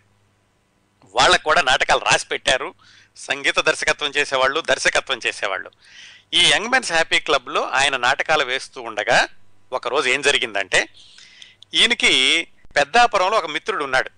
[1.15, 2.73] వాళ్ళకు కూడా నాటకాలు రాసి పెట్టారు.
[3.17, 5.71] సంగీత దర్శకత్వం చేసేవాళ్ళు దర్శకత్వం చేసేవాళ్ళు.
[6.33, 9.27] ఈ యంగ్ మెన్స్ హ్యాపీ క్లబ్లో ఆయన నాటకాలు వేస్తూ ఉండగా
[9.73, 10.89] ఒకరోజు ఏం జరిగిందంటే
[11.73, 14.09] ఈయనకి పెద్దాపురంలో ఒక మిత్రుడు ఉన్నాడు.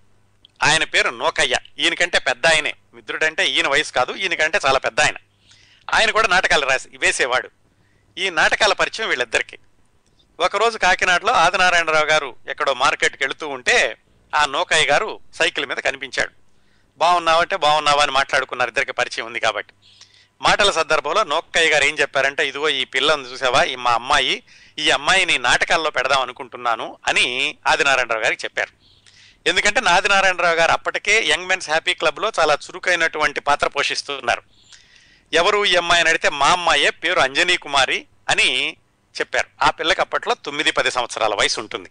[0.63, 1.55] ఆయన పేరు నోకయ్య.
[1.79, 2.73] ఈయనకంటే పెద్ద ఆయనే.
[2.93, 5.15] మిత్రుడంటే ఈయన వయసు కాదు ఈయనకంటే చాలా పెద్ద ఆయన.
[5.93, 7.49] ఆయన కూడా నాటకాలు రాసి వేసేవాడు.
[8.17, 9.57] ఈ నాటకాల పరిచయం వీళ్ళిద్దరికి.
[10.39, 13.97] ఒకరోజు కాకినాడలో ఆదినారాయణరావు గారు ఎక్కడో మార్కెట్కి వెళుతూ ఉంటే
[14.35, 16.31] ఆ నోకయ్య గారు సైకిల్ మీద కనిపించాడు.
[16.97, 18.69] బాగున్నావంటే బాగున్నావా అని మాట్లాడుకున్నారు.
[18.69, 19.73] ఇద్దరికి పరిచయం ఉంది కాబట్టి.
[20.41, 23.63] మాటల సందర్భంలో నోక్కయ్య గారు ఏం చెప్పారంటే ఇదిగో ఈ పిల్లని చూసావా?
[23.63, 24.43] ఈ మా అమ్మాయి
[24.79, 28.85] ఈ అమ్మాయిని నాటకాల్లో పెడదాం అనుకుంటున్నాను అని ఆదినారాయణరావు గారికి చెప్పారు.
[29.49, 34.43] ఎందుకంటే ఆదినారాయణరావు గారు అప్పటికే యంగ్ మెన్స్ హ్యాపీ క్లబ్లో చాలా చురుకైనటువంటి పాత్ర పోషిస్తున్నారు.
[35.35, 38.77] ఎవరు ఈ అమ్మాయి అని అడిగితే మా అమ్మాయే పేరు అంజనీ కుమారి అని
[39.19, 39.47] చెప్పారు.
[39.63, 41.89] ఆ పిల్లకి అప్పట్లో తొమ్మిది పది సంవత్సరాల వయసు ఉంటుంది.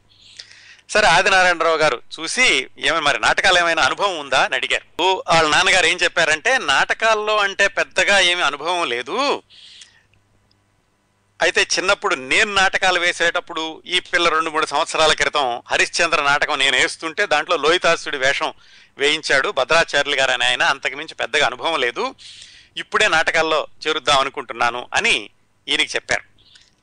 [0.90, 4.44] సరే ఆదినారాయణరావు గారు చూసి ఏమైనా మరి నాటకాలు ఏమైనా అనుభవం ఉందా?
[4.44, 5.02] అని అడిగారు.
[5.02, 9.42] ఓ, వాళ్ళ నాన్నగారు ఏం చెప్పారంటే నాటకాల్లో అంటే పెద్దగా ఏమి అనుభవం లేదు.
[11.42, 17.26] అయితే చిన్నప్పుడు నేను నాటకాలు వేసేటప్పుడు ఈ పిల్ల రెండు మూడు సంవత్సరాల క్రితం హరిశ్చంద్ర నాటకం నేను వేస్తుంటే
[17.26, 18.52] దాంట్లో లోహితాసుడి వేషం
[18.98, 20.62] వేయించాడు భద్రాచార్యులు గారు అని ఆయన.
[20.62, 22.14] అంతకుమించి పెద్దగా అనుభవం లేదు.
[22.76, 25.30] ఇప్పుడే నాటకాల్లో చేరుద్దాం అనుకుంటున్నాను అని
[25.68, 26.22] ఈయనకి చెప్పారు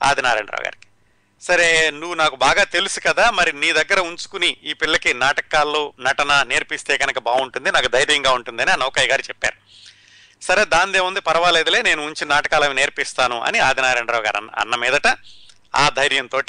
[0.04, 0.88] ఆదినారాయణరావు గారికి.
[1.46, 6.98] సరే నువ్వు నాకు బాగా తెలుసు కదా మరి నీ దగ్గర ఉంచుకుని ఈ పిల్లకి నాటకాల్లో నటన నేర్పిస్తే
[6.98, 9.56] కనుక బాగుంటుంది నాకు ధైర్యంగా ఉంటుందని ఆ నౌకయ్య గారు చెప్పారు.
[10.44, 15.08] సరే దాందే ఉంది పర్వాలేదులే నేను ఉంచి నాటకాలు అవి నేర్పిస్తాను అని ఆదినారాయణరావు గారు అన్న- అన్న మీదట
[15.76, 16.42] ఆ ధైర్యంతో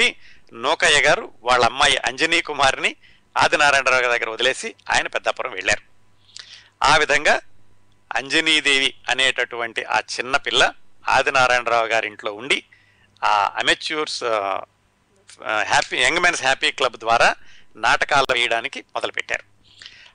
[0.52, 2.96] నౌకయ్య గారు వాళ్ళ అమ్మాయి అంజనీ కుమార్ని
[3.38, 5.83] ఆదినారాయణరావు గారి దగ్గర వదిలేసి ఆయన పెద్దాపురం వెళ్ళారు.
[6.85, 7.40] ఆ విధంగా
[8.16, 10.72] అంజనీదేవి అనేటటువంటి ఆ చిన్న పిల్ల
[11.09, 12.64] ఆదినారాయణరావు గారి ఇంట్లో ఉండి
[13.25, 14.25] ఆ amateurs
[15.62, 17.35] happy young men's happy club ద్వారా
[17.77, 19.44] నాటకాలు వేయడానికి మొదలుపెట్టారు.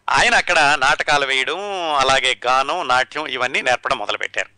[0.10, 1.60] ఆయన అక్కడ నాటకాలు వేయడం
[1.96, 4.50] అలాగే గానం నాట్యం ఇవన్నీ నేర్పడం మొదలుపెట్టారు.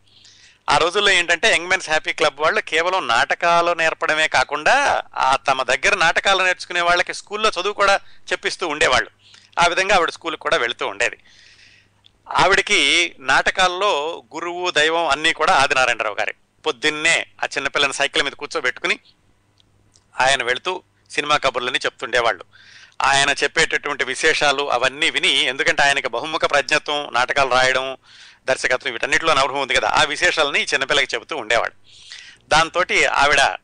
[0.69, 5.95] ఆ రోజుల్లో ఏంటంటే యంగ్ మెన్స్ హ్యాపీ క్లబ్ వాళ్ళు కేవలం నాటకాలు నేర్పడమే కాకుండా ఆ తమ దగ్గర
[5.95, 7.99] నాటకాలు నేర్చుకునే వాళ్ళకి స్కూల్లో చదువు కూడా
[8.31, 9.09] చెప్పిస్తూ ఉండేవాళ్ళు.
[9.59, 11.17] ఆ విధంగా ఆవిడ స్కూల్కి కూడా వెళుతూ ఉండేది.
[12.31, 16.33] ఆవిడకి నాటకాల్లో గురువు దైవం అన్నీ కూడా ఆదినారాయణరావు గారే.
[16.65, 18.99] పొద్దున్నే ఆ చిన్నపిల్లని సైకిల్ మీద కూర్చోబెట్టుకుని
[20.19, 22.43] ఆయన వెళుతూ సినిమా కబుర్లని చెప్తుండేవాళ్ళు.
[23.01, 27.97] ఆయన చెప్పేటటువంటి విశేషాలు అవన్నీ విని ఎందుకంటే ఆయనకి బహుముఖ ప్రజ్ఞత్వం నాటకాలు రాయడం
[28.45, 31.73] దర్శకత్వం వీటన్నిటిలో అనుభవం ఉంది కదా ఆ విశేషాలని చిన్నపిల్లకి చెబుతూ ఉండేవాడు
[32.47, 33.57] దాంతో ఆవిడ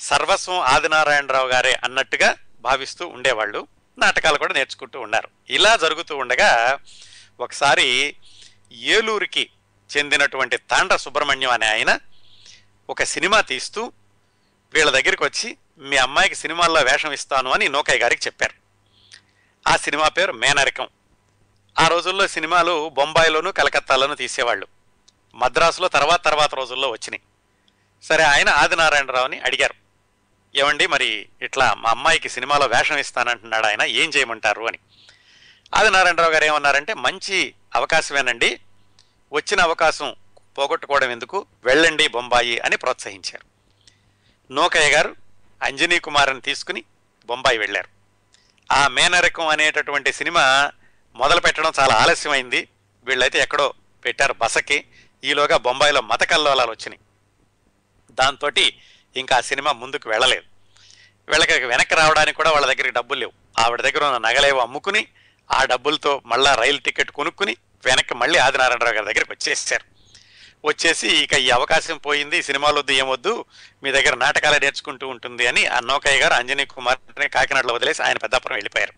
[0.00, 3.66] సర్వస్వం ఆదినారాయణరావు గారే అన్నట్టుగా భావిస్తూ ఉండేవాళ్ళు
[3.98, 5.28] నాటకాలు కూడా నేర్చుకుంటూ ఉన్నారు.
[5.50, 6.78] ఇలా జరుగుతూ ఉండగా
[7.40, 8.16] ఒకసారి
[8.72, 9.50] ఏలూరుకి
[9.96, 11.98] చెందినటువంటి తాండ్ర సుబ్రహ్మణ్యం అనే ఆయన
[12.90, 13.92] ఒక సినిమా తీస్తూ
[14.74, 18.54] వీళ్ళ దగ్గరికి వచ్చి మీ అమ్మాయికి సినిమాల్లో వేషం ఇస్తాను అని నోకయ్య గారికి చెప్పారు.
[19.68, 20.88] ఆ సినిమా పేరు మేనరికం.
[21.78, 24.66] ఆ రోజుల్లో సినిమాలు బొంబాయిలోను కలకత్తాలోను తీసేవాళ్ళు.
[25.34, 27.20] మద్రాసులో తర్వాత తర్వాత రోజుల్లో వచ్చినాయి.
[28.02, 29.74] సరే ఆయన ఆదినారాయణరావుని అడిగారు.
[30.58, 34.78] ఏమండి మరి ఇట్లా మా అమ్మాయికి సినిమాలో వేషం ఇస్తానంటున్నాడు ఆయన ఏం చేయమంటారు అని.
[35.74, 38.60] ఆదినారాయణరావు గారు ఏమన్నారంటే మంచి అవకాశమేనండి.
[39.32, 40.16] వచ్చిన అవకాశం
[40.58, 41.46] పోగొట్టుకోవడం ఎందుకు?
[41.64, 43.58] వెళ్ళండి బొంబాయి అని ప్రోత్సహించారు.
[44.52, 45.16] నూకయ్య గారు
[45.62, 46.84] అంజనీ కుమార్ని తీసుకుని
[47.26, 47.88] బొంబాయి వెళ్ళారు.
[48.72, 50.72] ఆ మేనరకం అనేటటువంటి సినిమా
[51.14, 52.68] మొదలు పెట్టడం చాలా ఆలస్యమైంది.
[53.04, 54.84] వీళ్ళైతే ఎక్కడో పెట్టారు బసకి.
[55.24, 57.00] ఈలోగా బొంబాయిలో మత కల్లోలాలు వచ్చినాయి.
[58.10, 58.50] దాంతో
[59.16, 60.42] ఇంకా ఆ సినిమా ముందుకు వెళ్ళలేదు.
[61.30, 63.32] వీళ్ళకి వెనక్కి రావడానికి కూడా వాళ్ళ దగ్గరికి డబ్బులు లేవు.
[63.58, 65.06] ఆవిడ దగ్గర ఉన్న నగలేవో అమ్ముకుని
[65.52, 69.98] ఆ డబ్బులతో మళ్ళా రైలు టికెట్ కొనుక్కుని వెనక్కి మళ్ళీ ఆదినారాయణరావు గారి దగ్గరికి వచ్చేసారు.
[70.64, 73.44] వచ్చేసి ఇక ఈ అవకాశం పోయింది సినిమాలొద్దు సినిమాలు వద్దు ఏమొద్దు
[73.82, 78.54] మీ దగ్గర నాటకాలే నేర్చుకుంటూ ఉంటుంది అని ఆ నౌకయ్య గారు అంజనీ కుమార్ని కాకినాడలో వదిలేసి ఆయన పెద్దాపురం
[78.54, 78.92] వెళ్ళిపోయారు.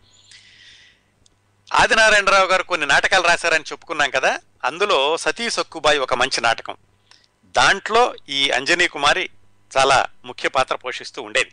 [1.75, 6.77] ఆదినారాయణరావు గారు కొన్ని నాటకాలు రాశారని చెప్పుకున్నాం కదా అందులో సతీ సక్కుబాయి ఒక మంచి నాటకం.
[7.57, 9.31] దాంట్లో ఈ అంజనీ కుమారి
[9.79, 11.51] చాలా ముఖ్య పాత్ర పోషిస్తూ ఉండేది.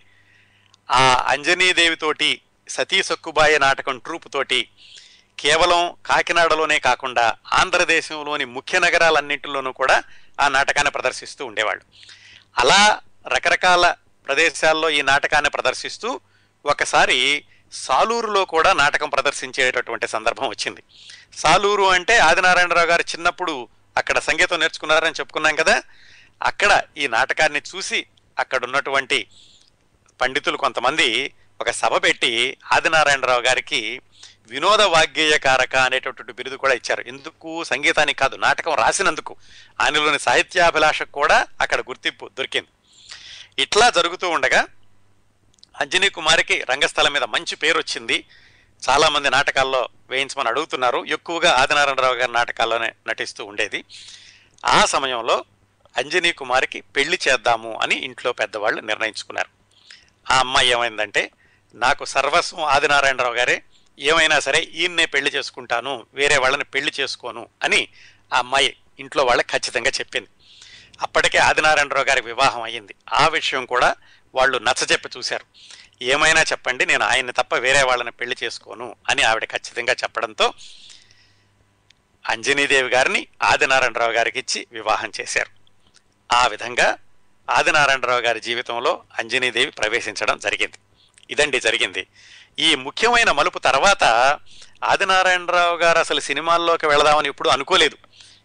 [0.92, 4.68] ఆ అంజనీదేవితోటి సతీ సక్కుబాయి నాటకం ట్రూప్ తోటి
[5.40, 10.04] కేవలం కాకినాడలోనే కాకుండా ఆంధ్రదేశంలోని ముఖ్య నగరాలన్నింటిలోనూ కూడా
[10.42, 11.84] ఆ నాటకాన్ని ప్రదర్శిస్తూ ఉండేవాళ్ళు.
[12.60, 13.96] అలా రకరకాల
[14.28, 16.20] ప్రదేశాల్లో ఈ నాటకాన్ని ప్రదర్శిస్తూ
[16.66, 20.84] ఒకసారి సాలూరులో కూడా నాటకం ప్రదర్శించేటటువంటి సందర్భం వచ్చింది.
[21.38, 25.84] సాలూరు అంటే ఆదినారాయణరావు గారు చిన్నప్పుడు అక్కడ సంగీతం నేర్చుకున్నారని చెప్పుకున్నాం కదా
[26.44, 28.06] అక్కడ ఈ నాటకాన్ని చూసి
[28.40, 29.28] అక్కడ ఉన్నటువంటి
[30.22, 34.02] పండితులు కొంతమంది ఒక సభ పెట్టి ఆదినారాయణరావు గారికి
[34.48, 37.04] వినోద వాగ్గేయకారక అనేటటువంటి బిరుదు కూడా ఇచ్చారు.
[37.08, 39.36] ఎందుకు సంగీతానికి కాదు నాటకం రాసినందుకు
[39.82, 42.68] ఆయనలోని సాహిత్యాభిలాషకు కూడా అక్కడ గుర్తింపు దొరికింది.
[43.62, 44.68] ఇట్లా జరుగుతూ ఉండగా
[45.82, 48.26] అంజనీ కుమారికి రంగస్థలం మీద మంచి పేరు వచ్చింది.
[48.90, 51.06] చాలామంది నాటకాల్లో వేయించమని అడుగుతున్నారు.
[51.06, 53.84] ఎక్కువగా ఆదినారాయణరావు గారి నాటకాల్లోనే నటిస్తూ ఉండేది.
[54.66, 55.46] ఆ సమయంలో
[55.98, 59.48] అంజనీ కుమారికి పెళ్ళి చేద్దాము అని ఇంట్లో పెద్దవాళ్ళు నిర్ణయించుకున్నారు.
[60.34, 61.32] ఆ అమ్మాయి ఏమైందంటే
[61.76, 63.64] నాకు సర్వస్వం ఆదినారాయణరావు గారే.
[64.00, 67.88] ఏమైనా సరే ఈయన్నే పెళ్ళి చేసుకుంటాను వేరే వాళ్ళని పెళ్ళి చేసుకోను అని
[68.34, 70.28] ఆ అమ్మాయి ఇంట్లో వాళ్ళకి ఖచ్చితంగా చెప్పింది.
[71.02, 72.96] అప్పటికే ఆదినారాయణరావు గారికి వివాహం అయ్యింది.
[73.14, 73.96] ఆ విషయం కూడా
[74.36, 75.46] వాళ్ళు నచ్చజెప్పి చూశారు.
[76.02, 80.54] ఏమైనా చెప్పండి నేను ఆయన్ని తప్ప వేరే వాళ్ళని పెళ్ళి చేసుకోను అని ఆవిడ ఖచ్చితంగా చెప్పడంతో
[82.30, 85.50] అంజనీదేవి గారిని ఆదినారాయణరావు గారికి ఇచ్చి వివాహం చేశారు.
[86.34, 86.98] ఆ విధంగా
[87.50, 90.78] ఆదినారాయణరావు గారి జీవితంలో అంజనీదేవి ప్రవేశించడం జరిగింది.
[91.32, 92.08] ఇదండి జరిగింది.
[92.60, 94.04] ఈ ముఖ్యమైన మలుపు తర్వాత
[94.84, 97.98] ఆదినారాయణరావు గారు అసలు సినిమాల్లోకి వెళదామని ఎప్పుడు అనుకోలేదు.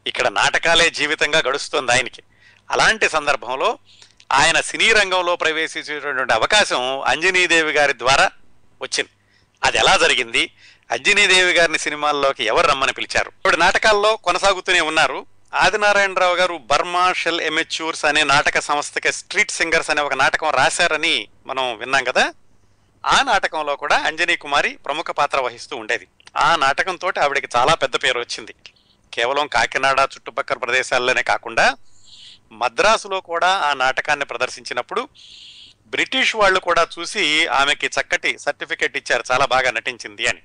[0.06, 2.22] ఇక్కడ నాటకాలే జీవితంగా గడుస్తుంది ఆయనకి.
[2.70, 3.78] అలాంటి సందర్భంలో
[4.32, 8.30] ఆయన సినీ రంగంలో ప్రవేశించేటటువంటి అవకాశం అంజనీదేవి గారి ద్వారా
[8.82, 9.10] వచ్చింది.
[9.64, 10.50] అది ఎలా జరిగింది?
[10.90, 13.28] అంజనీదేవి గారిని సినిమాల్లోకి ఎవరు రమ్మని పిలిచారు?
[13.28, 15.26] ఇప్పుడు నాటకాల్లో కొనసాగుతూనే ఉన్నారు.
[15.54, 21.78] ఆదినారాయణరావు గారు బర్మా షెల్ ఎమెచ్యూర్స్ అనే నాటక సంస్థకి స్ట్రీట్ సింగర్స్ అనే ఒక నాటకం రాశారని మనం
[21.78, 22.32] విన్నాం కదా?
[23.06, 26.08] ఆ నాటకంలో కూడా అంజనీ కుమారి ప్రముఖ పాత్ర వహిస్తూ ఉండేది.
[26.36, 28.54] ఆ నాటకంతో ఆవిడకి చాలా పెద్ద పేరు వచ్చింది.
[29.12, 31.76] కేవలం కాకినాడ చుట్టుపక్కల ప్రదేశాల్లోనే కాకుండా
[32.52, 35.08] మద్రాసులో కూడా ఆ నాటకాన్ని ప్రదర్శించినప్పుడు
[35.86, 40.42] బ్రిటిష్ వాళ్ళు కూడా చూసి ఆమెకి చక్కటి సర్టిఫికేట్ ఇచ్చారు చాలా బాగా నటించింది అని.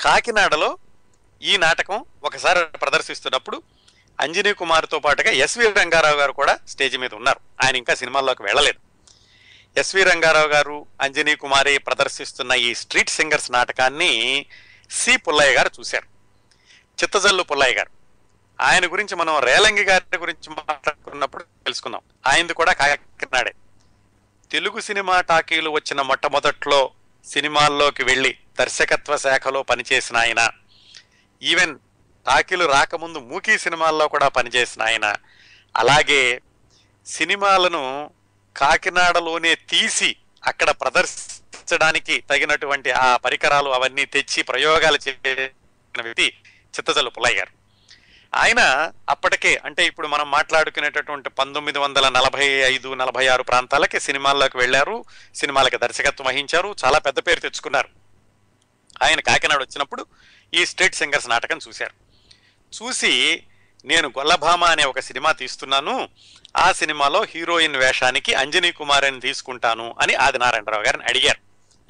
[0.00, 0.78] కాకినాడలో
[1.42, 3.62] ఈ నాటకం ఒకసారి ప్రదర్శిస్తున్నప్పుడు
[4.20, 7.40] అంజనీ కుమార్తో పాటుగా ఎస్వి రంగారావు గారు కూడా స్టేజ్ మీద ఉన్నారు.
[7.64, 8.89] ఆయన ఇంకా సినిమాల్లోకి వెళ్ళలేదు.
[9.76, 14.46] ఎస్వి రంగారావు గారు అంజనీ కుమారి ప్రదర్శిస్తున్న ఈ స్ట్రీట్ సింగర్స్ నాటకాన్ని
[14.90, 16.04] సి పుల్లయ్య గారు చూశారు.
[17.02, 17.90] చిత్తజల్లు పుల్లయ్య గారు.
[18.60, 22.00] ఆయన గురించి మనం రేలంగి గారి గురించి మాట్లాడుకున్నప్పుడు తెలుసుకుందాం.
[22.26, 23.54] ఆయనది కూడా కాకినాడే.
[24.52, 26.90] తెలుగు సినిమా టాకీలు వచ్చిన మొట్టమొదట్లో
[27.24, 30.50] సినిమాల్లోకి వెళ్ళి దర్శకత్వ శాఖలో పనిచేసిన ఆయన.
[31.42, 31.78] ఈవెన్
[32.26, 35.14] టాకీలు రాకముందు మూకీ సినిమాల్లో కూడా పనిచేసిన ఆయన.
[35.76, 36.40] అలాగే
[37.06, 38.10] సినిమాలను
[38.56, 46.26] కాకినాడలోనే తీసి అక్కడ ప్రదర్శించడానికి తగినటువంటి ఆ పరికరాలు అవన్నీ తెచ్చి ప్రయోగాలు చేసిన వ్యక్తి
[46.78, 47.60] చిత్తజల్లు పుల్లయ్య గారు.
[48.34, 55.04] ఆయన అప్పటికే అంటే ఇప్పుడు మనం మాట్లాడుకునేటటువంటి పంతొమ్మిది వందల నలభై ఐదు నలభై ఆరు ప్రాంతాలకి సినిమాల్లోకి వెళ్ళారు
[55.34, 57.88] సినిమాలకి దర్శకత్వం వహించారు చాలా పెద్ద పేరు తెచ్చుకున్నారు.
[59.02, 60.06] ఆయన కాకినాడ వచ్చినప్పుడు
[60.54, 61.94] ఈ స్ట్రీట్ సింగర్స్ నాటకం చూశారు.
[62.82, 63.42] చూసి
[63.84, 66.08] నేను గొల్లభామ అనే ఒక సినిమా తీస్తున్నాను.
[66.56, 71.38] ఆ సినిమాలో హీరోయిన్ వేషానికి అంజనీ కుమారిని తీసుకుంటాను అని ఆదినారాయణరావు గారిని అడిగారు.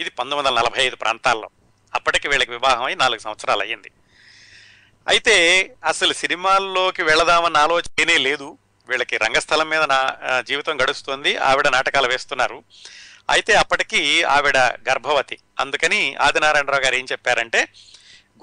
[0.01, 1.51] ఇది పంతొమ్మిది వందల నలభై ఐదు ప్రాంతాల్లో.
[1.95, 3.91] అప్పటికి వీళ్ళకి వివాహం అయి నాలుగు సంవత్సరాలు అయ్యింది.
[5.09, 5.36] అయితే
[5.84, 8.59] అసలు సినిమాల్లోకి వెళదామన్న ఆలోచనే లేదు.
[8.88, 11.36] వీళ్ళకి రంగస్థలం మీద నా జీవితం గడుస్తుంది.
[11.36, 12.64] ఆవిడ నాటకాలు వేస్తున్నారు.
[13.30, 15.38] అయితే అప్పటికి ఆవిడ గర్భవతి.
[15.61, 17.68] అందుకని ఆదినారాయణరావు గారు ఏం చెప్పారంటే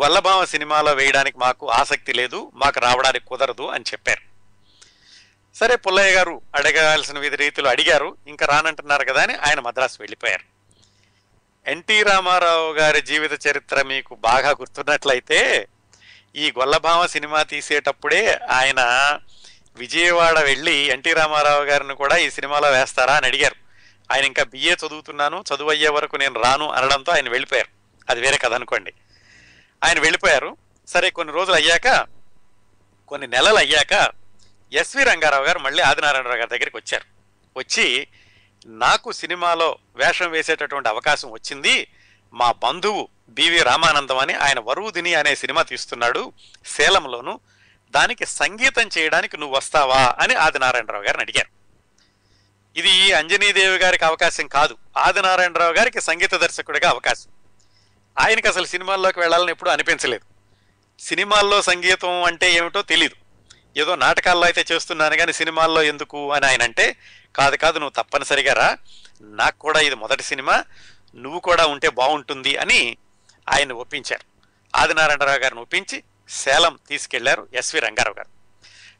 [0.01, 4.21] గొల్లభామ సినిమాలో వేయడానికి మాకు ఆసక్తి లేదు మాకు రావడానికి కుదరదు అని చెప్పారు.
[5.57, 10.57] సరే పుల్లయ్య గారు అడగాల్సిన విధి రీతిలో అడిగారు ఇంకా రానంటున్నారు కదా అని ఆయన మద్రాసు వెళ్ళిపోయారు.
[11.69, 15.67] ఎన్టీ రామారావు గారి జీవిత చరిత్ర మీకు బాగా గుర్తున్నట్లయితే
[16.35, 18.81] ఈ గొల్లభామ సినిమా తీసేటప్పుడే ఆయన
[19.75, 23.55] విజయవాడ వెళ్ళి ఎన్టీ రామారావు గారిని కూడా ఈ సినిమాలో వేస్తారా అని అడిగారు.
[24.13, 27.69] ఆయన ఇంకా బిఏ చదువుతున్నాను చదువు అయ్యే వరకు నేను రాను అనడంతో ఆయన వెళ్ళిపోయారు.
[28.09, 28.93] అది వేరే కథ అనుకోండి.
[29.83, 30.57] ఆయన వెళ్ళిపోయారు.
[30.87, 32.07] సరే కొన్ని రోజులు అయ్యాక
[33.07, 34.11] కొన్ని నెలలు అయ్యాక
[34.73, 37.03] ఎస్వి రంగారావు గారు మళ్ళీ ఆదినారాయణరావు గారి దగ్గరికి వచ్చారు.
[37.57, 38.07] వచ్చి
[38.65, 41.87] నాకు సినిమాలో వేషం వేసేటటువంటి అవకాశం వచ్చింది.
[42.33, 46.33] మా బంధువు బివి రామానందం అని ఆయన వరువుదిని అనే సినిమా తీస్తున్నాడు
[46.65, 47.39] సేలంలోను.
[47.91, 51.47] దానికి సంగీతం చేయడానికి నువ్వు వస్తావా అని ఆదినారాయణరావు గారిని అడిగారు.
[52.79, 54.77] ఇది అంజనీదేవి గారికి అవకాశం కాదు.
[54.97, 57.31] ఆదినారాయణరావు గారికి సంగీత దర్శకుడిగా అవకాశం.
[58.19, 60.25] ఆయనకి అసలు సినిమాల్లోకి వెళ్ళాలని ఎప్పుడూ అనిపించలేదు.
[61.01, 63.15] సినిమాల్లో సంగీతం అంటే ఏమిటో తెలీదు.
[63.79, 66.95] ఏదో నాటకాల్లో అయితే చేస్తున్నాను కానీ సినిమాల్లో ఎందుకు అని ఆయన అంటే
[67.35, 68.77] కాదు కాదు నువ్వు తప్పనిసరిగా రా.
[69.21, 70.63] నాకు కూడా ఇది మొదటి సినిమా
[71.15, 72.97] నువ్వు కూడా ఉంటే బాగుంటుంది అని
[73.49, 74.37] ఆయన ఒప్పించారు.
[74.77, 78.27] ఆదినారాయణరావు గారిని ఒప్పించి సేలం తీసుకెళ్ళారు ఎస్వి రంగారావు గారు.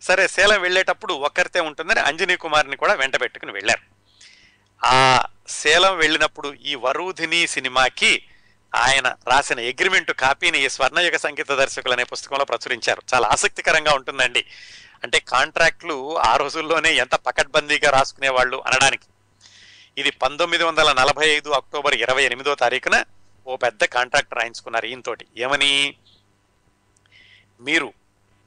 [0.03, 3.82] సరే సేలం వెళ్ళేటప్పుడు ఒక్కరితే ఉంటుందని అంజనీ కుమార్ని కూడా వెంట పెట్టుకుని వెళ్ళారు.
[4.86, 8.24] ఆ సేలం వెళ్ళినప్పుడు ఈ వరూధిని సినిమాకి
[8.76, 13.01] ఆయన రాసిన అగ్రిమెంట్ కాపీని ఈ స్వర్ణయుగ సంగీత దర్శకులు అనే పుస్తకంలో ప్రచురించారు.
[13.13, 14.45] చాలా ఆసక్తికరంగా ఉంటుందండి.
[15.03, 19.05] అంటే కాంట్రాక్ట్లు ఆ రోజుల్లోనే ఎంత పకడ్బందీగా రాసుకునేవాళ్ళు అనడానికి.
[19.97, 23.03] ఇది పంతొమ్మిది వందల నలభై ఐదు అక్టోబర్ ఇరవై ఎనిమిదో తారీఖున
[23.47, 25.26] ఓ పెద్ద కాంట్రాక్ట్ రాయించుకున్నారు ఈయనతోటి.
[25.38, 25.95] ఏమని?
[27.61, 27.93] మీరు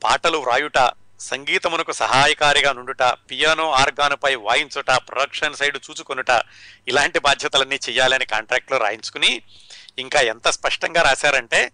[0.02, 0.90] పాటలు వ్రాయుట
[1.20, 6.42] సంగీతమునకు సహాయకారిగా నుండుట పియానో ఆర్గానుపై వాయించుట ప్రొడక్షన్ సైడ్ చూచుకొనుట
[6.88, 9.42] ఇలాంటి బాధ్యతలన్నీ చేయాలని కాంట్రాక్ట్లో రాయించుకుని
[10.00, 11.70] ఇంకా ఎంత స్పష్టంగా రాశారంటే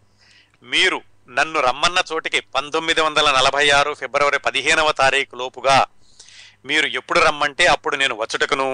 [0.62, 0.98] మీరు
[1.28, 5.86] నన్ను రమ్మన్న చోటికి పంతొమ్మిది వందల నలభై ఆరు ఫిబ్రవరి పదిహేనవ తారీఖు లోపుగా
[6.64, 8.68] మీరు ఎప్పుడు రమ్మంటే అప్పుడు నేను వచ్చుటకును.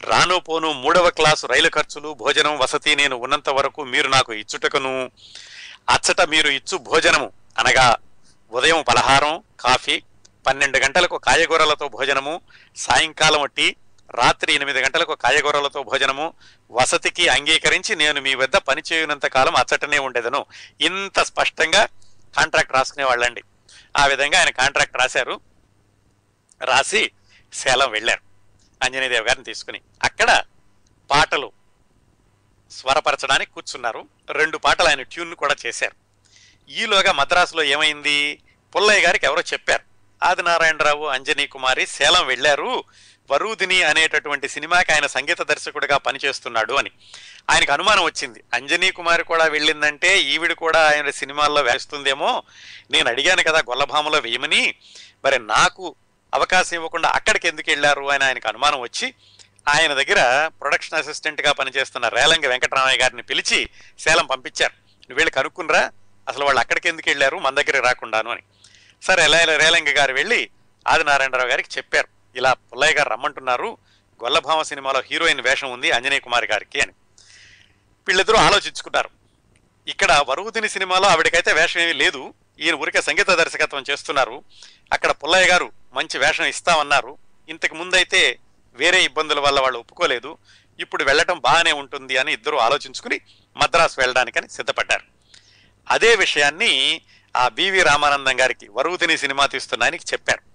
[0.00, 5.10] రాను పోను మూడవ క్లాసు రైలు ఖర్చులు భోజనం వసతి నేను ఉన్నంత వరకు మీరు నాకు ఇచ్చుటకును.
[5.90, 7.96] అచ్చట మీరు ఇచ్చు భోజనము అనగా
[8.52, 10.02] ఉదయం పలహారం కాఫీ
[10.46, 12.40] పన్నెండు గంటలకు కాయగూరలతో భోజనము
[12.76, 13.76] సాయంకాలం టీ
[14.10, 16.34] రాత్రి ఎనిమిది గంటలకు కాయగూరలతో భోజనము
[16.70, 20.46] వసతికి అంగీకరించి నేను మీ వద్ద పనిచేయనంత కాలం అచ్చటనే ఉండేదను.
[20.80, 21.86] ఇంత స్పష్టంగా
[22.36, 23.42] కాంట్రాక్ట్ రాసుకునే వాళ్ళండి.
[23.96, 25.40] ఆ విధంగా ఆయన కాంట్రాక్ట్ రాశారు.
[26.64, 27.10] రాసి
[27.52, 28.20] సేలం వెళ్ళారు.
[28.84, 30.42] ఆంజనేయదేవి గారిని తీసుకుని అక్కడ
[31.10, 31.52] పాటలు
[32.70, 34.08] స్వరపరచడానికి కూర్చున్నారు.
[34.30, 35.92] రెండు పాటలు ఆయన ట్యూన్ కూడా చేశారు.
[36.70, 38.42] ఈలోగా మద్రాసులో ఏమైంది?
[38.76, 39.82] పుల్లయ్య గారికి ఎవరో చెప్పారు.
[40.24, 42.84] ఆదినారాయణరావు అంజనీ కుమారి సేలం వెళ్ళారు.
[43.30, 46.90] వరూదిని అనేటటువంటి సినిమాకి ఆయన సంగీత దర్శకుడిగా పనిచేస్తున్నాడు అని.
[47.50, 48.44] ఆయనకు అనుమానం వచ్చింది.
[48.54, 52.42] అంజనీ కుమారి కూడా వెళ్ళిందంటే ఈవిడ కూడా ఆయన సినిమాల్లో వేస్తుందేమో
[52.90, 54.74] నేను అడిగాను కదా గొల్లభామలో వేయమని.
[55.24, 55.94] మరి నాకు
[56.34, 59.14] అవకాశం ఇవ్వకుండా అక్కడికి ఎందుకు వెళ్ళారు అని ఆయనకు అనుమానం వచ్చి
[59.68, 63.68] ఆయన దగ్గర ప్రొడక్షన్ అసిస్టెంట్గా పనిచేస్తున్న రేలంగి వెంకటరామయ్య గారిని పిలిచి
[63.98, 64.72] సేలం పంపించారు.
[64.72, 65.90] నువ్వు వెళ్ళి కనుక్కునరా
[66.28, 67.36] అసలు వాళ్ళు అక్కడికి ఎందుకు వెళ్ళారు?
[67.36, 68.42] మన దగ్గరికి రాకుండాను అని.
[69.02, 70.50] సరే ఇలా రేలంగి గారు వెళ్ళి
[70.88, 72.19] ఆదినారాయణరావు గారికి చెప్పారు.
[72.36, 73.78] ఇలా పుల్లయ్య గారు రమ్మంటున్నారు.
[74.24, 76.92] గొల్లభామ సినిమాలో హీరోయిన్ వేషం ఉంది ఆంజనేయ కుమార్ గారికి అని.
[78.06, 79.10] వీళ్ళిద్దరూ ఆలోచించుకున్నారు
[79.88, 82.34] ఇక్కడ వరుగుదిని సినిమాలో ఆవిడకైతే వేషం ఏమీ లేదు.
[82.60, 84.44] ఈయన ఊరికే సంగీత దర్శకత్వం చేస్తున్నారు.
[84.92, 87.18] అక్కడ పుల్లయ్య గారు మంచి వేషం ఇస్తామన్నారు.
[87.48, 88.38] ఇంతకు ముందైతే
[88.74, 90.38] వేరే ఇబ్బందుల వల్ల వాళ్ళు ఒప్పుకోలేదు.
[90.80, 93.20] ఇప్పుడు వెళ్ళటం బాగానే ఉంటుంది అని ఇద్దరు ఆలోచించుకుని
[93.56, 95.04] మద్రాసు వెళ్ళడానికని సిద్ధపడ్డారు.
[95.90, 97.00] అదే విషయాన్ని
[97.36, 100.49] ఆ బివి రామానందం గారికి వరుగుతిని సినిమా తీస్తున్న ఆయనకి చెప్పారు.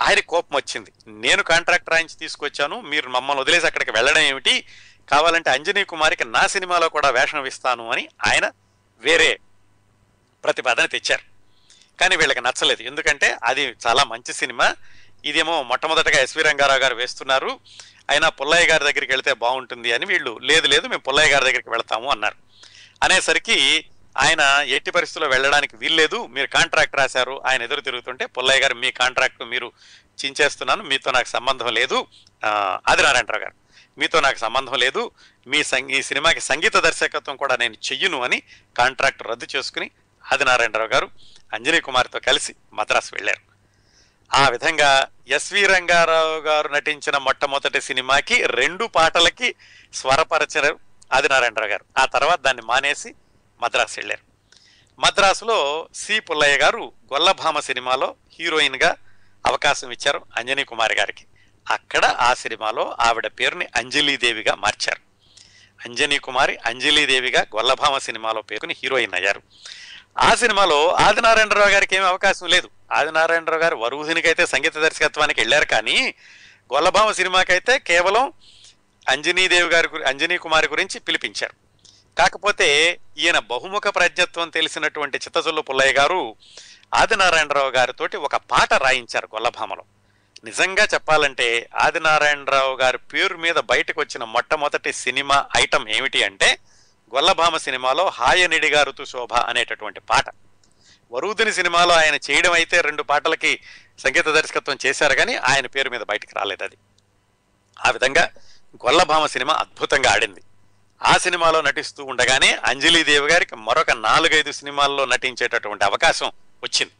[0.00, 0.92] ఆయన కోపం వచ్చింది.
[1.08, 4.66] నేను కాంట్రాక్ట్ రాయించి తీసుకొచ్చాను మీరు మమ్మల్ని వదిలేసి అక్కడికి వెళ్ళడం ఏమిటి?
[5.10, 8.50] కావాలంటే అంజనీ కుమారికి నా సినిమాలో కూడా వేషం ఇస్తాను అని ఆయన
[9.00, 9.38] వేరే
[10.44, 11.22] ప్రతిపాదన తెచ్చారు.
[12.00, 12.82] కానీ వీళ్ళకి నచ్చలేదు.
[12.82, 14.76] ఎందుకంటే అది చాలా మంచి సినిమా.
[15.24, 17.60] ఇదేమో మొట్టమొదటగా ఎస్వి రంగారావు గారు వేస్తున్నారు.
[18.10, 22.10] అయినా పుల్లయ్య గారి దగ్గరికి వెళితే బాగుంటుంది అని వీళ్ళు లేదు లేదు మేము పుల్లయ్య గారి దగ్గరికి వెళతాము
[22.10, 22.34] అన్నారు.
[23.02, 23.84] అనేసరికి
[24.18, 26.26] ఆయన ఎట్టి పరిస్థితుల్లో వెళ్ళడానికి వీల్లేదు.
[26.26, 27.42] మీరు కాంట్రాక్ట్ రాశారు.
[27.46, 29.72] ఆయన ఎదురు తిరుగుతుంటే పుల్లయ్య గారు మీ కాంట్రాక్ట్ మీరు
[30.24, 30.82] చించేస్తున్నాను.
[30.82, 32.06] మీతో నాకు సంబంధం లేదు.
[32.44, 33.52] ఆ, ఆదినారాయణరావు గారు
[33.98, 35.10] మీతో నాకు సంబంధం లేదు.
[35.46, 38.42] మీ సం ఈ సినిమాకి సంగీత దర్శకత్వం కూడా నేను చెయ్యను అని
[38.78, 39.90] కాంట్రాక్ట్ రద్దు చేసుకుని
[40.32, 41.10] ఆదినారాయణరావు గారు
[41.52, 43.52] అంజనీ కుమార్తో కలిసి మద్రాసు వెళ్ళారు.
[44.36, 49.54] ఆ విధంగా ఎస్వి రంగారావు గారు నటించిన మొట్టమొదటి సినిమాకి రెండు పాటలకి
[49.94, 50.78] స్వరపరచరు
[51.12, 51.84] ఆదినారాయణరావు గారు.
[51.98, 53.14] ఆ తర్వాత దాన్ని మానేసి
[53.62, 54.32] మద్రాసు వెళ్ళారు.
[55.00, 58.96] మద్రాసులో సి పుల్లయ్య గారు గొల్లభామ సినిమాలో హీరోయిన్గా
[59.46, 61.24] అవకాశం ఇచ్చారు అంజనీ కుమారి గారికి.
[61.70, 65.00] అక్కడ ఆ సినిమాలో ఆవిడ పేరుని అంజలీదేవిగా మార్చారు.
[65.84, 69.42] అంజనీ కుమారి అంజలీదేవిగా గొల్లభామ సినిమాలో పేరుని హీరోయిన్ అయ్యారు.
[70.18, 72.70] ఆ సినిమాలో ఆదినారాయణరావు గారికి ఏమీ అవకాశం లేదు.
[72.92, 76.14] ఆదినారాయణరావు గారు వరువునికైతే సంగీత దర్శకత్వానికి వెళ్ళారు కానీ
[76.74, 78.32] గొల్లభామ సినిమాకైతే కేవలం
[79.08, 81.61] అంజనీదేవి గారి గురి- అంజనీ కుమారి గురించి పిలిపించారు.
[82.18, 86.36] కాకపోతే ఈయన బహుముఖ ప్రజ్ఞత్వం తెలిసినటువంటి చిత్తజొల్లు పుల్లయ్య గారు
[86.94, 89.84] ఆదినారాయణరావు గారితోటి ఒక పాట రాయించారు గొల్లభామలో.
[90.44, 96.58] నిజంగా చెప్పాలంటే ఆదినారాయణరావు గారి పేరు మీద బయటకు వచ్చిన మొట్టమొదటి సినిమా ఐటమ్ ఏమిటి అంటే
[97.14, 100.24] గొల్లభామ సినిమాలో హాయనిడిగా ఋతుశోభ అనేటటువంటి పాట.
[101.12, 103.60] వరుదిని సినిమాలో ఆయన చేయడం అయితే రెండు పాటలకి
[103.98, 106.76] సంగీత దర్శకత్వం చేశారు కానీ ఆయన పేరు మీద బయటికి రాలేదు అది.
[107.86, 108.30] ఆ విధంగా
[108.76, 110.40] గొల్లభామ సినిమా అద్భుతంగా ఆడింది.
[111.02, 116.26] ఆ సినిమాలో నటిస్తూ ఉండగానే అంజలీదేవి గారికి మరొక నాలుగైదు సినిమాల్లో నటించేటటువంటి అవకాశం
[116.62, 116.92] వచ్చింది.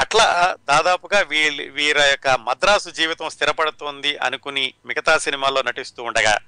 [0.00, 6.38] అట్లా దాదాపుగా వీళ్ళ వీరి యొక్క మద్రాసు జీవితం స్థిరపడుతోంది అనుకుని మిగతా సినిమాల్లో నటిస్తూ ఉండగా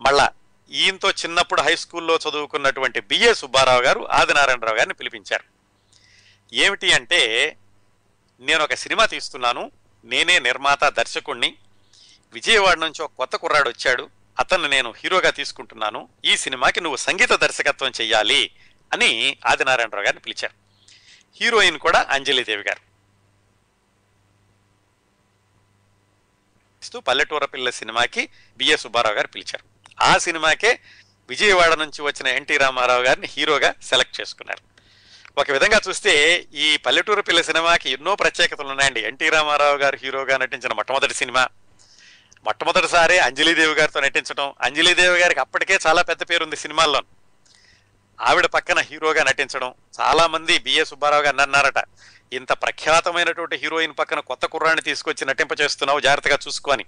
[0.00, 0.30] మళ్ళా
[0.70, 5.44] ఈయంతో చిన్నప్పుడు హై స్కూల్లో చదువుకున్నటువంటి బిఏ సుబ్బారావు గారు ఆదినారాయణరావు గారిని పిలిపించారు.
[6.52, 7.56] ఏమిటి అంటే
[8.40, 9.70] నేను ఒక సినిమా తీస్తున్నాను
[10.04, 11.56] నేనే నిర్మాత దర్శకుణ్ణి
[12.32, 16.08] విజయవాడ నుంచి ఒక కొత్త కుర్రాడు వచ్చాడు అతన్ని నేను హీరోగా తీసుకుంటున్నాను.
[16.24, 18.50] ఈ సినిమాకి నువ్వు సంగీత దర్శకత్వం చెయ్యాలి
[18.92, 20.54] అని ఆదినారాయణరావు గారిని పిలిచారు.
[21.40, 22.92] హీరోయిన్ కూడా అంజలిదేవి గారు.
[26.82, 29.94] ఇస్తూ పల్లెటూర పిల్ల సినిమాకి బిఏ సుబ్బారావు గారు పిలిచారు.
[30.02, 30.80] ఆ సినిమాకే
[31.28, 34.72] విజయవాడ నుంచి వచ్చిన ఎన్టీ రామారావు గారిని హీరోగా సెలెక్ట్ చేసుకున్నారు.
[35.40, 39.00] ఒక విధంగా చూస్తే ఈ పల్లెటూరు పిల్ల సినిమాకి ఎన్నో ప్రత్యేకతలు ఉన్నాయండి.
[39.00, 41.48] ఎన్టీ రామారావు గారు హీరోగా నటించిన మొట్టమొదటి సినిమా
[42.44, 47.02] మొట్టమొదటిసారి అంజలీదేవి గారితో నటించడం అంజలీదేవి గారికి అప్పటికే చాలా పెద్ద పేరు ఉంది సినిమాల్లో.
[48.20, 49.74] ఆవిడ పక్కన హీరోగా నటించడం.
[50.00, 51.84] చాలామంది బిఏ సుబ్బారావు గారు అన్నారట
[52.32, 56.84] ఇంత ప్రఖ్యాతమైనటువంటి హీరోయిన్ పక్కన కొత్త కుర్రాన్ని తీసుకొచ్చి నటింప చేస్తున్నావు జాగ్రత్తగా చూసుకొని.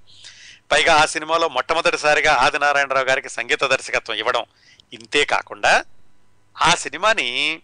[0.73, 4.45] పైగా ఆ సినిమాలో మొట్టమొదటిసారిగా ఆదినారాయణరావు గారికి సంగీత దర్శకత్వం ఇవ్వడం.
[4.93, 5.85] ఇంతే కాకుండా
[6.63, 7.63] ఆ సినిమాని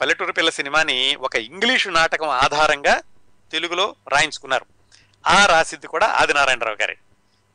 [0.00, 3.00] పల్లెటూరు పిల్ల సినిమాని ఒక ఇంగ్లీషు నాటకం ఆధారంగా
[3.52, 4.66] తెలుగులో రాయించుకున్నారు.
[5.26, 6.96] ఆ రాసిద్ది కూడా ఆదినారాయణరావు గారే.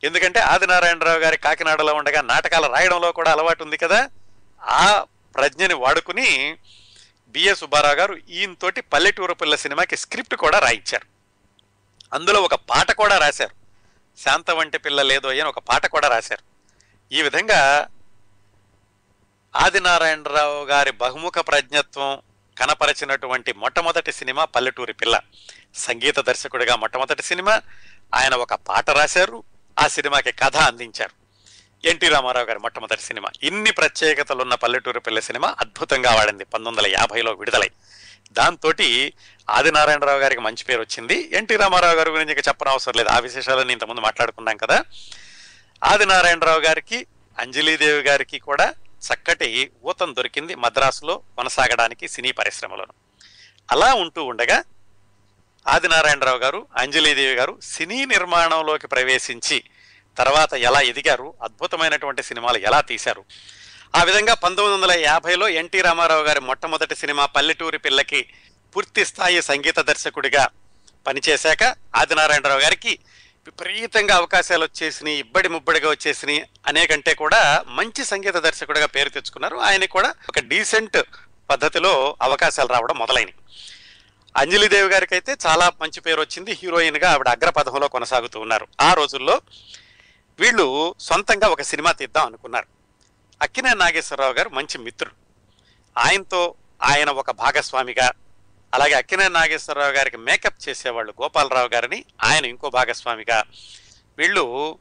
[0.03, 4.09] ఎందుకంటే ఆదినారాయణరావు గారి కాకినాడలో ఉండగా నాటకాలు రాయడంలో కూడా అలవాటు ఉంది కదా.
[4.61, 6.57] ఆ ప్రజ్ఞని వాడుకుని
[7.27, 11.05] బిఏ సుబ్బారావు గారు ఈయనతోటి పల్లెటూరు పిల్ల సినిమాకి స్క్రిప్ట్ కూడా రాయించారు.
[12.13, 13.51] అందులో ఒక పాట కూడా రాశారు.
[14.19, 16.43] శాంత వంటి పిల్ల లేదో అని ఒక పాట కూడా రాశారు.
[17.13, 17.87] ఈ విధంగా
[19.55, 22.21] ఆదినారాయణరావు గారి బహుముఖ ప్రజ్ఞత్వం
[22.59, 25.19] కనపరచినటువంటి మొట్టమొదటి సినిమా పల్లెటూరి పిల్ల.
[25.75, 27.61] సంగీత దర్శకుడిగా మొట్టమొదటి సినిమా.
[28.15, 29.43] ఆయన ఒక పాట రాశారు.
[29.79, 31.27] ఆ సినిమాకి కథ అందించారు.
[31.87, 33.29] ఎన్టీ రామారావు గారి మొట్టమొదటి సినిమా.
[33.43, 36.45] ఇన్ని ప్రత్యేకతలున్న పల్లెటూరు పిల్ల సినిమా అద్భుతంగా వాడింది.
[36.45, 37.69] పంతొమ్మిది వందల యాభైలో విడుదలై.
[38.31, 38.73] దాంతో
[39.49, 41.29] ఆదినారాయణరావు గారికి మంచి పేరు వచ్చింది.
[41.33, 43.09] ఎన్టీ రామారావు గారి గురించి ఇక చెప్పనవసరం లేదు.
[43.09, 44.83] ఆ విశేషాలను ఇంతకుముందు మాట్లాడుకున్నాం కదా.
[45.83, 47.05] ఆదినారాయణరావు గారికి
[47.39, 48.73] అంజలీదేవి గారికి కూడా
[49.13, 52.93] చక్కటి ఊతం దొరికింది మద్రాసులో కొనసాగడానికి సినీ పరిశ్రమలోను.
[53.71, 54.63] అలా ఉంటూ ఉండగా
[55.67, 59.63] ఆదినారాయణరావు గారు అంజలీదేవి గారు సినీ నిర్మాణంలోకి ప్రవేశించి
[60.17, 63.25] తర్వాత ఎలా ఎదిగారు అద్భుతమైనటువంటి సినిమాలు ఎలా తీశారు.
[63.95, 68.29] ఆ విధంగా పంతొమ్మిది వందల యాభైలో ఎన్టీ రామారావు గారి మొట్టమొదటి సినిమా పల్లెటూరి పిల్లకి
[68.75, 70.49] పూర్తి స్థాయి సంగీత దర్శకుడిగా
[71.07, 71.63] పనిచేశాక
[71.95, 72.99] ఆదినారాయణరావు గారికి
[73.45, 76.43] విపరీతంగా అవకాశాలు వచ్చేసినాయి ఇబ్బడి ముబ్బడిగా వచ్చేసినాయి.
[76.67, 79.57] అనేకంటే కూడా మంచి సంగీత దర్శకుడిగా పేరు తెచ్చుకున్నారు.
[79.57, 80.97] ఆయన కూడా ఒక డీసెంట్
[81.49, 83.33] పద్ధతిలో అవకాశాలు రావడం మొదలైనవి.
[84.37, 86.51] అంజలిదేవి గారికి అయితే చాలా మంచి పేరు వచ్చింది.
[86.51, 88.67] హీరోయిన్గా ఆవిడ అగ్రపథంలో కొనసాగుతూ ఉన్నారు.
[88.81, 89.41] ఆ రోజుల్లో
[90.39, 92.65] వీళ్ళు సొంతంగా ఒక సినిమా తీద్దాం అనుకున్నారు.
[93.41, 95.15] అక్కినే నాగేశ్వరరావు గారు మంచి మిత్రుడు.
[95.99, 98.11] ఆయనతో ఆయన ఒక భాగస్వామిగా
[98.73, 103.43] అలాగే అక్కినే నాగేశ్వరరావు గారికి మేకప్ చేసేవాళ్ళు గోపాలరావు గారిని ఆయన ఇంకో భాగస్వామిగా.
[104.17, 104.77] వీళ్ళు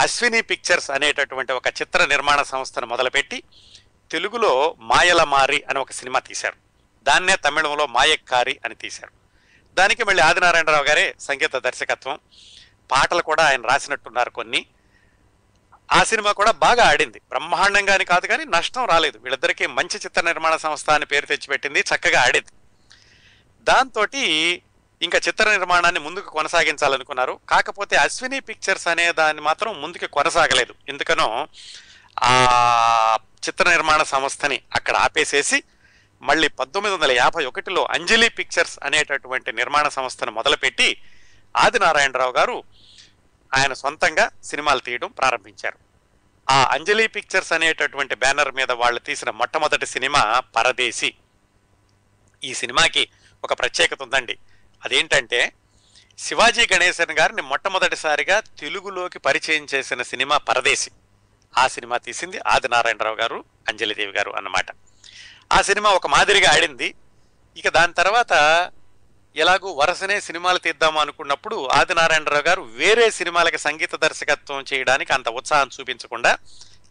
[0.00, 3.42] అశ్విని పిక్చర్స్ అనేటటువంటి ఒక చిత్ర నిర్మాణ సంస్థను మొదలుపెట్టి
[4.10, 6.71] తెలుగులో మాయల మారి అని ఒక సినిమా తీశారు.
[7.02, 9.12] దాన్నే తమిళంలో మాయక్కారి అని తీశారు.
[9.74, 12.18] దానికి మళ్ళీ ఆదినారాయణరావు గారే సంగీత దర్శకత్వం.
[12.90, 14.66] పాటలు కూడా ఆయన రాసినట్టున్నారు కొన్ని.
[15.92, 17.20] ఆ సినిమా కూడా బాగా ఆడింది.
[17.28, 19.18] బ్రహ్మాండంగా అని కాదు కానీ నష్టం రాలేదు.
[19.18, 22.52] వీళ్ళిద్దరికీ మంచి చిత్ర నిర్మాణ సంస్థ అని పేరు తెచ్చిపెట్టింది చక్కగా ఆడింది.
[23.62, 24.06] దాంతో
[25.02, 27.40] ఇంకా చిత్ర నిర్మాణాన్ని ముందుకు కొనసాగించాలనుకున్నారు.
[27.48, 30.74] కాకపోతే అశ్విని పిక్చర్స్ అనే దాన్ని మాత్రం ముందుకు కొనసాగలేదు.
[30.88, 31.48] ఎందుకనో
[32.22, 35.62] ఆ చిత్ర నిర్మాణ సంస్థని అక్కడ ఆపేసేసి
[36.22, 41.02] మళ్ళీ పంతొమ్మిది వందల యాభై ఒకటిలో అంజలి పిక్చర్స్ అనేటటువంటి నిర్మాణ సంస్థను మొదలుపెట్టి
[41.56, 42.64] ఆదినారాయణరావు గారు
[43.54, 45.78] ఆయన సొంతంగా సినిమాలు తీయడం ప్రారంభించారు.
[46.50, 51.14] ఆ అంజలి పిక్చర్స్ అనేటటువంటి బ్యానర్ మీద వాళ్ళు తీసిన మొట్టమొదటి సినిమా పరదేశి.
[52.44, 53.08] ఈ సినిమాకి
[53.44, 54.38] ఒక ప్రత్యేకత ఉందండి.
[54.84, 55.52] అదేంటంటే
[56.18, 60.90] శివాజీ గణేశన్ గారిని మొట్టమొదటిసారిగా తెలుగులోకి పరిచయం చేసిన సినిమా పరదేశి.
[61.58, 64.66] ఆ సినిమా తీసింది ఆదినారాయణరావు గారు అంజలిదేవి గారు అన్నమాట.
[65.52, 66.94] ఆ సినిమా ఒక మాదిరిగా ఆడింది.
[67.56, 68.32] ఇక దాని తర్వాత
[69.36, 76.38] ఎలాగూ వరుసనే సినిమాలు తీద్దాం అనుకున్నప్పుడు ఆదినారాయణరావు గారు వేరే సినిమాలకి సంగీత దర్శకత్వం చేయడానికి అంత ఉత్సాహం చూపించకుండా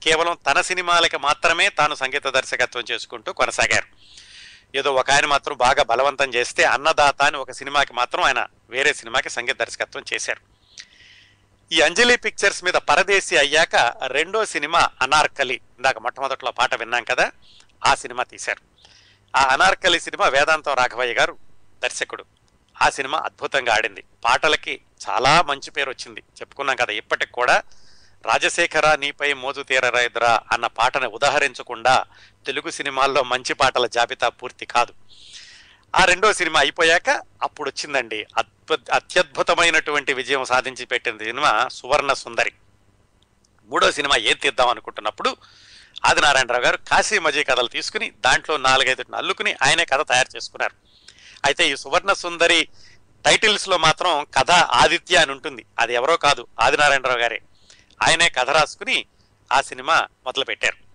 [0.03, 3.88] కేవలం తన సినిమాలకి మాత్రమే తాను సంగీత దర్శకత్వం చేసుకుంటూ కొనసాగారు.
[4.78, 9.30] ఏదో ఒక ఆయన మాత్రం బాగా బలవంతం చేస్తే అన్నదాత అని ఒక సినిమాకి మాత్రం ఆయన వేరే సినిమాకి
[9.30, 10.41] సంగీత దర్శకత్వం చేశారు.
[11.72, 13.76] ఈ అంజలి పిక్చర్స్ మీద పరదేశి అయ్యాక
[14.07, 15.53] రెండో సినిమా అనార్కలి.
[15.53, 17.32] ఇందాక మొట్టమొదట్లో పాట విన్నాం కదా.
[17.86, 18.62] ఆ సినిమా తీశారు.
[19.38, 21.38] ఆ అనార్కలి సినిమా వేదాంతం రాఘవయ్య గారు
[21.84, 22.26] దర్శకుడు.
[22.82, 24.04] ఆ సినిమా అద్భుతంగా ఆడింది.
[24.26, 26.20] పాటలకి చాలా మంచి పేరు వచ్చింది.
[26.20, 27.64] చెప్పుకున్నాం కదా ఇప్పటికి కూడా
[28.26, 32.06] రాజశేఖర నీపై మోజు తీరరాయిద్రా అన్న పాటను ఉదాహరించకుండా
[32.46, 34.94] తెలుగు సినిమాల్లో మంచి పాటల జాబితా పూర్తి కాదు.
[35.96, 37.10] ఆ రెండో సినిమా అయిపోయాక
[37.44, 38.26] అప్పుడు వచ్చిందండి.
[38.38, 42.52] అద్భుత అత్యద్భుతమైనటువంటి విజయం సాధించి పెట్టిన సినిమా సువర్ణ సుందరి.
[43.64, 45.38] మూడో సినిమా ఏం తీద్దాం అనుకుంటున్నప్పుడు
[46.06, 50.76] ఆదినారాయణరావు గారు కాశీ మజీ కథలు తీసుకుని దాంట్లో నాలుగైదు అల్లుకుని ఆయనే కథ తయారు చేసుకున్నారు.
[51.46, 52.68] అయితే ఈ సువర్ణ సుందరి
[53.26, 55.66] టైటిల్స్లో మాత్రం కథ ఆదిత్య అని ఉంటుంది.
[55.80, 57.42] అది ఎవరో కాదు ఆదినారాయణరావు గారే.
[58.04, 59.06] ఆయనే కథ రాసుకుని
[59.52, 60.92] ఆ సినిమా మొదలుపెట్టారు.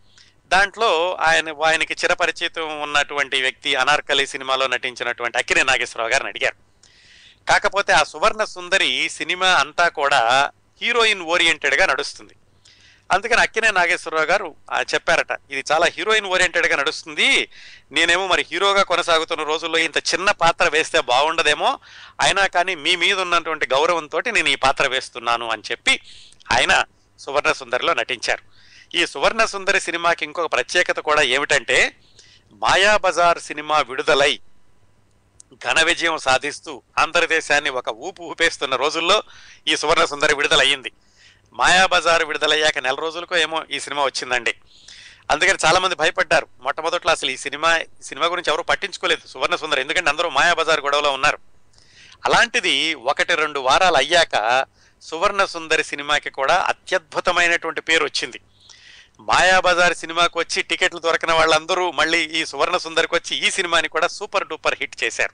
[0.48, 6.56] దాంట్లో ఆయన ఆయనకి చిరపరిచితం ఉన్నటువంటి వ్యక్తి అనార్కలి సినిమాలో నటించినటువంటి అక్కినే నాగేశ్వరరావు గారిని అడిగారు.
[7.48, 10.50] కాకపోతే ఆ సువర్ణ సుందరి సినిమా అంతా కూడా
[10.82, 12.34] హీరోయిన్ ఓరియంటెడ్గా నడుస్తుంది.
[13.10, 14.54] అందుకని అక్కినే నాగేశ్వరరావు గారు
[14.94, 17.48] చెప్పారట ఇది చాలా హీరోయిన్ ఓరియంటెడ్గా నడుస్తుంది
[17.92, 21.78] నేనేమో మరి హీరోగా కొనసాగుతున్న రోజుల్లో ఇంత చిన్న పాత్ర వేస్తే బాగుండదేమో
[22.20, 26.00] అయినా కానీ మీ మీద ఉన్నటువంటి గౌరవంతో నేను ఈ పాత్ర వేస్తున్నాను అని చెప్పి
[26.52, 26.84] ఆయన
[27.18, 28.42] సువర్ణ సుందరిలో నటించారు.
[28.94, 31.96] ఈ సువర్ణ సుందరి సినిమాకి ఇంకొక ప్రత్యేకత కూడా ఏమిటంటే
[32.52, 34.40] మాయాబజార్ సినిమా విడుదలై
[35.66, 39.22] ఘన విజయం సాధిస్తూ ఆంధ్రదేశాన్ని ఒక ఊపు ఊపేస్తున్న రోజుల్లో
[39.68, 40.92] ఈ సువర్ణ సుందరి విడుదలయ్యింది.
[41.56, 44.54] మాయాబజార్ విడుదలయ్యాక నెల రోజులకో ఏమో ఈ సినిమా వచ్చిందండి.
[45.30, 46.46] అందుకని చాలా మంది భయపడ్డారు.
[46.60, 49.28] మొట్టమొదట్లో అసలు ఈ సినిమా సినిమా గురించి ఎవరు పట్టించుకోలేదు.
[49.28, 51.38] సువర్ణ సుందర్ ఎందుకంటే అందరూ మాయాబజార్ గొడవలో ఉన్నారు.
[52.24, 54.66] అలాంటిది ఒకటి రెండు వారాలు అయ్యాక
[55.02, 58.40] సువర్ణ సుందరి సినిమాకి కూడా అత్యద్భుతమైనటువంటి పేరు వచ్చింది.
[59.20, 64.46] మాయాబజార్ సినిమాకి వచ్చి టికెట్లు దొరకని వాళ్ళందరూ మళ్ళీ ఈ సువర్ణ సుందరికి వచ్చి ఈ సినిమాని కూడా సూపర్
[64.46, 65.32] డూపర్ హిట్ చేశారు.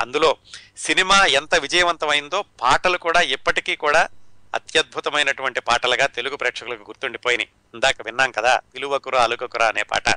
[0.00, 0.36] అందులో
[0.76, 4.08] సినిమా ఎంత విజయవంతమైందో పాటలు కూడా ఎప్పటికీ కూడా
[4.56, 7.48] అత్యద్భుతమైనటువంటి పాటలుగా తెలుగు ప్రేక్షకులకు గుర్తుండిపోయినాయి.
[7.74, 10.08] ఇందాక విన్నాం కదా విలువకురా అలుకకురా అనే పాట.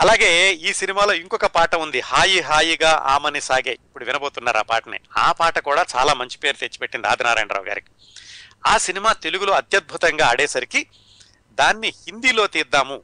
[0.00, 3.72] అలాగే ఈ సినిమాలో ఇంకొక పాట ఉంది హాయి హాయిగా ఆమని సాగే.
[3.72, 4.98] ఇప్పుడు వినబోతున్నారు ఆ పాటని.
[5.16, 7.90] ఆ పాట కూడా చాలా మంచి పేరు తెచ్చిపెట్టింది ఆదినారాయణరావు గారికి.
[8.66, 10.86] ఆ సినిమా తెలుగులో అత్యద్భుతంగా ఆడేసరికి
[11.50, 13.02] దాన్ని హిందీలో తీద్దాము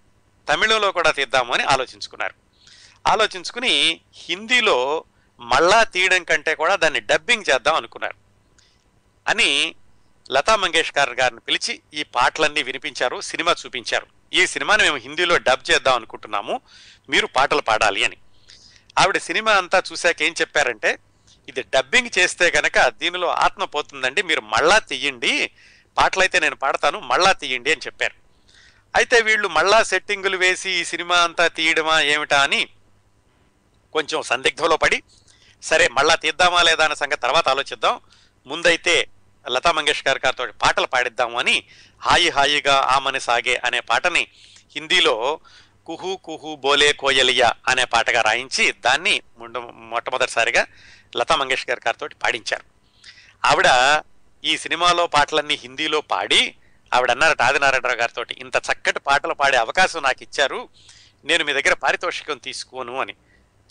[0.53, 2.35] తమిళంలో కూడా తీద్దాము అని ఆలోచించుకున్నారు.
[3.07, 5.05] ఆలోచించుకుని హిందీలో
[5.41, 8.27] మళ్ళా తీయడం కంటే కూడా దాన్ని డబ్బింగ్ చేద్దాం అనుకున్నారు.
[9.29, 9.75] అని
[10.35, 14.07] లతా మంగేష్కర్ గారిని పిలిచి ఈ పాటలన్నీ వినిపించారు సినిమా చూపించారు.
[14.39, 16.55] ఈ సినిమాని మేము హిందీలో డబ్ చేద్దాం అనుకుంటున్నాము
[17.13, 18.19] మీరు పాటలు పాడాలి అని.
[19.01, 20.91] ఆవిడ సినిమా అంతా చూశాక ఏం చెప్పారంటే
[21.49, 25.33] ఇది డబ్బింగ్ చేస్తే గనక దీనిలో ఆత్మ పోతుందండి మీరు మళ్ళా తీయండి
[25.97, 28.17] పాటలైతే నేను పాడతాను మళ్ళా తీయండి అని చెప్పారు.
[28.95, 32.61] అయితే వీళ్ళు మళ్ళా సెట్టింగులు వేసి ఈ సినిమా అంతా తీయడమా ఏమిటా అని
[33.95, 34.99] కొంచెం సందిగ్ధంలో పడి
[35.63, 37.95] సరే మళ్ళా తీద్దామా లేదా అనే సంగతి తర్వాత ఆలోచిద్దాం
[38.47, 38.95] ముందైతే
[39.51, 41.65] లతా మంగేష్కర్ గారితో పాటలు పాడిద్దాము అని
[42.03, 44.29] హాయి హాయిగా ఆమని సాగే అనే పాటని
[44.77, 45.41] హిందీలో
[45.87, 50.67] కుహు కుహు బోలే కోయలియా అనే పాటగా రాయించి దాన్ని ముందు మొట్టమొదటిసారిగా
[51.17, 52.65] లతా మంగేష్కర్ గారితో పాడించారు.
[53.45, 53.69] ఆవిడ
[54.45, 56.55] ఈ సినిమాలో పాటలన్నీ హిందీలో పాడి
[56.95, 60.69] ఆవిడ అన్నారట ఆదినారాయణరావు గారితో ఇంత చక్కటి పాటలు పాడే అవకాశం నాకు ఇచ్చారు
[61.25, 63.15] నేను మీ దగ్గర పారితోషికం తీసుకోను అని.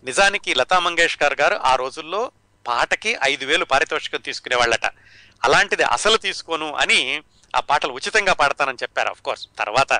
[0.03, 2.31] నిజానికి లతా మంగేష్కర్ గారు ఆ రోజుల్లో
[2.67, 4.85] పాటకి ఐదు వేలు పారితోషికం తీసుకునేవాళ్ళట
[5.43, 7.23] అలాంటిది అసలు తీసుకోను అని
[7.55, 9.93] ఆ పాటలు ఉచితంగా పాడతానని చెప్పారు అఫ్ కోర్స్ తర్వాత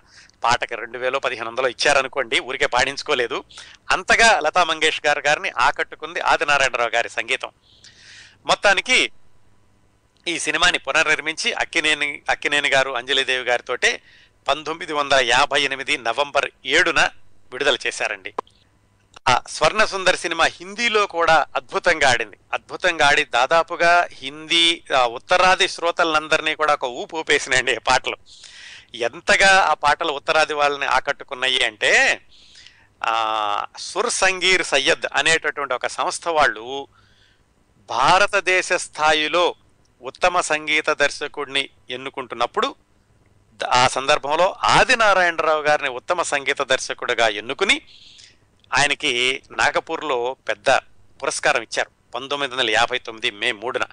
[0.43, 3.43] పాటకి రెండు వేలు పదిహేను వందలు ఇచ్చారనుకోండి ఊరికే పాడించుకోలేదు.
[3.91, 7.51] అంతగా లతా మంగేష్కర్ గారిని ఆకట్టుకుంది ఆదినారాయణరావు గారి సంగీతం.
[8.45, 9.11] మొత్తానికి
[10.27, 14.01] ఈ సినిమాని పునర్నిర్మించి అక్కినేని అక్కినేని గారు అంజలిదేవి గారితోటే
[14.47, 17.09] పంతొమ్మిది వందల యాభై ఎనిమిది నవంబర్ ఏడున
[17.51, 18.33] విడుదల చేశారండి.
[19.25, 22.37] ఆ స్వర్ణ సుందర్ సినిమా హిందీలో కూడా అద్భుతంగా ఆడింది.
[22.53, 24.65] అద్భుతంగా ఆడి దాదాపుగా హిందీ
[25.11, 28.17] ఉత్తరాది శ్రోతలందరినీ కూడా ఒక ఊపు ఊపేసినాయండి పాటలు.
[29.07, 31.93] ఎంతగా ఆ పాటలు ఉత్తరాది వాళ్ళని ఆకట్టుకున్నాయి అంటే
[33.01, 33.13] ఆ,
[33.79, 36.63] సుర్ సంగీర్ సయ్యద్ అనేటటువంటి ఒక సంస్థ వాళ్ళు
[37.89, 39.43] భారతదేశ స్థాయిలో
[40.01, 42.67] ఉత్తమ సంగీత దర్శకుడిని ఎన్నుకుంటున్నప్పుడు
[43.59, 47.77] ఆ సందర్భంలో ఆదినారాయణరావు గారిని ఉత్తమ సంగీత దర్శకుడిగా ఎన్నుకుని
[48.73, 50.69] ఆయనకి నాగపూర్లో పెద్ద
[51.23, 51.91] పురస్కారం ఇచ్చారు.
[52.15, 53.83] పంతొమ్మిది వందల యాభై తొమ్మిది మే మూడున.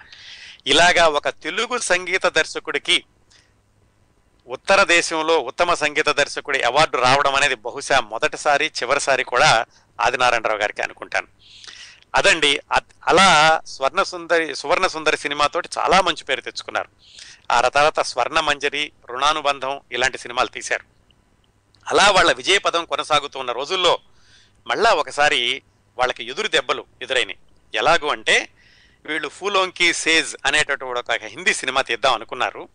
[0.67, 3.03] ఇలాగా ఒక తెలుగు సంగీత దర్శకుడికి
[4.47, 9.65] ఉత్తర దేశంలో ఉత్తమ సంగీత దర్శకుడి అవార్డు రావడం అనేది బహుశా మొదటిసారి చివరిసారి కూడా
[10.01, 11.27] ఆదినారాయణరావు గారికి అనుకుంటాను.
[12.15, 12.61] అదండి
[13.07, 16.87] అలా స్వర్ణ సుందరి సువర్ణ సుందరి సినిమాతోటి చాలా మంచి పేరు తెచ్చుకున్నారు.
[17.51, 20.83] ఆ తర్వాత స్వర్ణ మంజరి రుణానుబంధం ఇలాంటి సినిమాలు తీశారు.
[21.87, 23.99] అలా వాళ్ళ విజయ పదం కొనసాగుతున్న రోజుల్లో
[24.67, 25.61] మళ్ళా ఒకసారి
[25.97, 27.37] వాళ్ళకి ఎదురు దెబ్బలు ఎదురైనాయి.
[27.75, 28.49] ఎలాగూ అంటే
[29.05, 32.69] వీళ్ళు ఫూలోంకి సేజ్ అనేటటువంటి ఒక హిందీ సినిమా తీద్దాం అనుకున్నారు.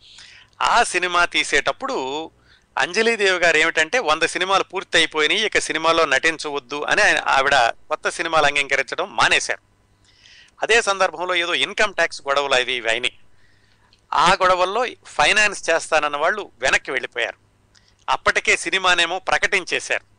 [0.62, 2.30] ఆ సినిమా తీసేటప్పుడు
[2.78, 8.46] అంజలీదేవి గారు ఏమిటంటే వంద సినిమాలు పూర్తి అయిపోయినాయి ఇక సినిమాలో నటించవద్దు అని ఆయన- ఆవిడ కొత్త సినిమాలు
[8.46, 9.60] అంగీకరించడం మానేశారు.
[10.62, 13.18] అదే సందర్భంలో ఏదో ఇన్కమ్ ట్యాక్స్ గొడవలు అవి ఇవి అయినాయి.
[14.14, 17.36] ఆ గొడవల్లో ఫైనాన్స్ చేస్తానన్న వాళ్ళు వెనక్కి వెళ్ళిపోయారు.
[18.08, 20.17] అప్పటికే సినిమానేమో ప్రకటించేశారు.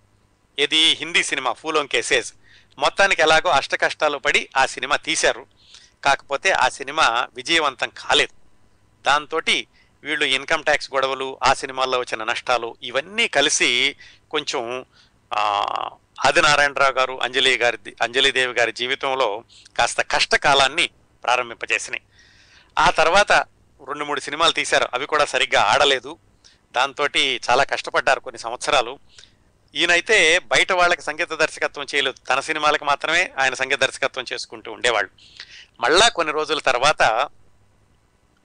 [0.60, 2.34] ఇది హిందీ సినిమా ఫూలోం కేసేజ్.
[2.78, 5.46] మొత్తానికి ఎలాగో అష్ట కష్టాలు పడి ఆ సినిమా తీశారు.
[6.04, 8.34] కాకపోతే ఆ సినిమా విజయవంతం కాలేదు.
[9.04, 9.42] దాంతో
[10.04, 13.96] వీళ్ళు ఇన్కమ్ ట్యాక్స్ గొడవలు ఆ సినిమాల్లో వచ్చిన నష్టాలు ఇవన్నీ కలిసి
[14.32, 14.86] కొంచెం
[15.34, 15.96] ఆది
[16.28, 19.44] ఆదినారాయణరావు గారు అంజలి గారి అంజలిదేవి గారి జీవితంలో
[19.78, 20.90] కాస్త కష్టకాలాన్ని
[21.24, 22.02] ప్రారంభింపజేసినాయి.
[22.80, 23.32] ఆ తర్వాత
[23.88, 24.88] రెండు మూడు సినిమాలు తీశారు.
[24.94, 26.18] అవి కూడా సరిగ్గా ఆడలేదు.
[26.72, 29.00] దాంతో చాలా కష్టపడ్డారు కొన్ని సంవత్సరాలు.
[29.76, 32.16] ఈయనైతే బయట వాళ్ళకి సంగీత దర్శకత్వం చేయలేదు.
[32.30, 35.10] తన సినిమాలకు మాత్రమే ఆయన సంగీత దర్శకత్వం చేసుకుంటూ ఉండేవాళ్ళు.
[35.80, 37.30] మళ్ళా కొన్ని రోజుల తర్వాత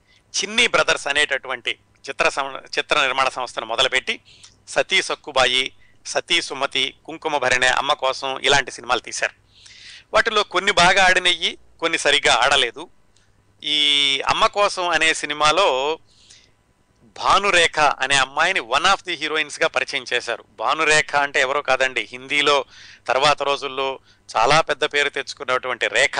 [0.09, 4.19] చిన్ని బ్రదర్స్ అనేటటువంటి చిత్ర సం- చిత్ర నిర్మాణ సంస్థను మొదలుపెట్టి
[4.67, 5.71] సతీ సక్కుబాయి
[6.05, 9.33] సతీ సుమతి కుంకుమ భరిణే అమ్మ కోసం ఇలాంటి సినిమాలు తీశారు.
[10.13, 12.89] వాటిలో కొన్ని బాగా ఆడినయ్యి కొన్ని సరిగ్గా ఆడలేదు.
[13.63, 15.99] ఈ అమ్మ కోసం అనే సినిమాలో
[17.17, 20.43] భానురేఖ అనే అమ్మాయిని వన్ ఆఫ్ ది హీరోయిన్స్గా పరిచయం చేశారు.
[20.59, 22.65] భానురేఖ అంటే ఎవరో కాదండి హిందీలో
[23.07, 23.99] తర్వాత రోజుల్లో
[24.37, 26.19] చాలా పెద్ద పేరు తెచ్చుకున్నటువంటి రేఖ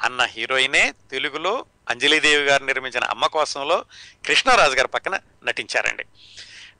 [0.00, 3.84] అన్న హీరోయినే తెలుగులో అంజలీదేవి గారు నిర్మించిన అమ్మ కోసంలో
[4.26, 6.04] కృష్ణరాజు గారి పక్కన నటించారండి.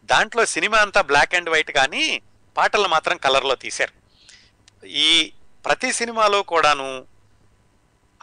[0.05, 2.23] దాంట్లో సినిమా అంతా బ్లాక్ అండ్ వైట్ కానీ
[2.57, 3.95] పాటలు మాత్రం కలర్లో తీశారు.
[4.87, 5.33] ఈ
[5.65, 7.07] ప్రతి సినిమాలో కూడాను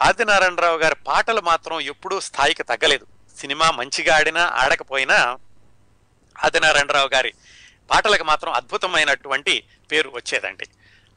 [0.02, 3.17] ఆదినారాయణరావు గారి పాటలు మాత్రం ఎప్పుడూ స్థాయికి తగ్గలేదు.
[3.38, 5.38] సినిమా మంచిగా ఆడినా ఆడకపోయినా
[6.44, 7.32] ఆదినారాయణరావు గారి
[7.90, 9.62] పాటలకు మాత్రం అద్భుతమైనటువంటి
[9.92, 10.66] పేరు వచ్చేదండి.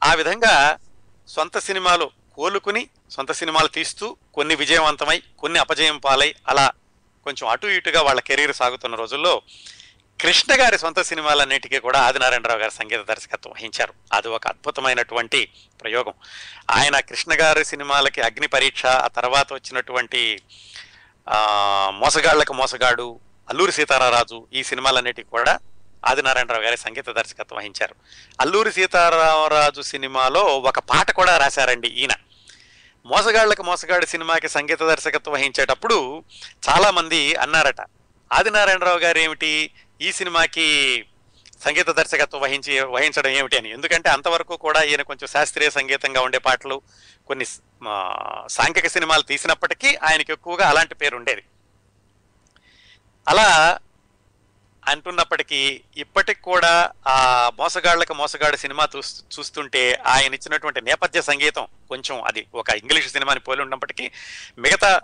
[0.04, 0.78] ఆ విధంగా
[1.28, 6.72] సొంత సినిమాలు కోలుకుని సొంత సినిమాలు తీస్తూ కొన్ని విజయవంతమై కొన్ని అపజయం పాలై అలా
[7.24, 9.42] కొంచెం అటు ఇటుగా వాళ్ళ కెరీర్ సాగుతున్న రోజుల్లో
[10.20, 13.94] కృష్ణ గారి సొంత సినిమాలన్నిటికీ కూడా ఆదినారాయణరావు గారి సంగీత దర్శకత్వం వహించారు.
[14.12, 15.48] అది ఒక అద్భుతమైనటువంటి
[15.82, 16.14] ప్రయోగం.
[16.70, 20.38] ఆయన కృష్ణ గారి సినిమాలకి అగ్ని పరీక్ష ఆ తర్వాత వచ్చినటువంటి
[21.88, 23.20] మోసగాళ్ళకు మోసగాడు
[23.50, 25.58] అల్లూరి సీతారారాజు ఈ సినిమాలన్నిటికీ కూడా
[26.06, 27.94] ఆదినారాయణరావు గారి సంగీత దర్శకత్వం వహించారు.
[28.40, 32.10] అల్లూరి సీతారామరాజు సినిమాలో ఒక పాట కూడా రాశారండి ఈయన.
[33.06, 36.24] మోసగాళ్ళకు మోసగాడు సినిమాకి సంగీత దర్శకత్వం వహించేటప్పుడు
[36.68, 37.80] చాలామంది అన్నారట
[38.32, 39.70] ఆదినారాయణరావు గారు ఏమిటి
[40.00, 41.04] ఈ సినిమాకి
[41.64, 43.70] సంగీత దర్శకత్వం వహించి వహించడం ఏమిటి అని.
[43.70, 46.82] ఎందుకంటే అంతవరకు కూడా ఈయన కొంచెం శాస్త్రీయ సంగీతంగా ఉండే పాటలు
[47.26, 47.44] కొన్ని
[48.48, 51.42] సాంఘిక సినిమాలు తీసినప్పటికీ ఆయనకి ఎక్కువగా అలాంటి పేరు ఉండేది.
[53.28, 53.78] అలా
[54.86, 58.88] అంటున్నప్పటికీ ఇప్పటికి కూడా ఆ మోసగాళ్ళకు మోసగాడు సినిమా
[59.38, 64.10] చూస్తుంటే ఆయన ఇచ్చినటువంటి నేపథ్య సంగీతం కొంచెం అది ఒక ఇంగ్లీష్ సినిమాని పోలి ఉన్నప్పటికీ
[64.58, 65.00] మిగతా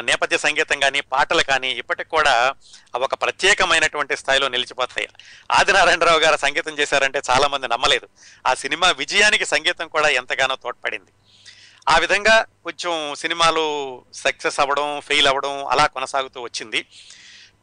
[0.00, 2.54] నేపథ్య సంగీతం కానీ పాటలు కానీ ఇప్పటికి కూడా
[2.94, 5.08] అవి ఒక ప్రత్యేకమైనటువంటి స్థాయిలో నిలిచిపోతాయి.
[5.52, 8.08] ఆదినారాయణరావు గారు సంగీతం చేశారంటే చాలా మంది నమ్మలేదు.
[8.46, 11.10] ఆ సినిమా విజయానికి సంగీతం కూడా ఎంతగానో తోడ్పడింది.
[11.88, 13.64] ఆ విధంగా కొంచెం సినిమాలు
[14.14, 16.86] సక్సెస్ అవ్వడం ఫెయిల్ అవ్వడం అలా కొనసాగుతూ వచ్చింది.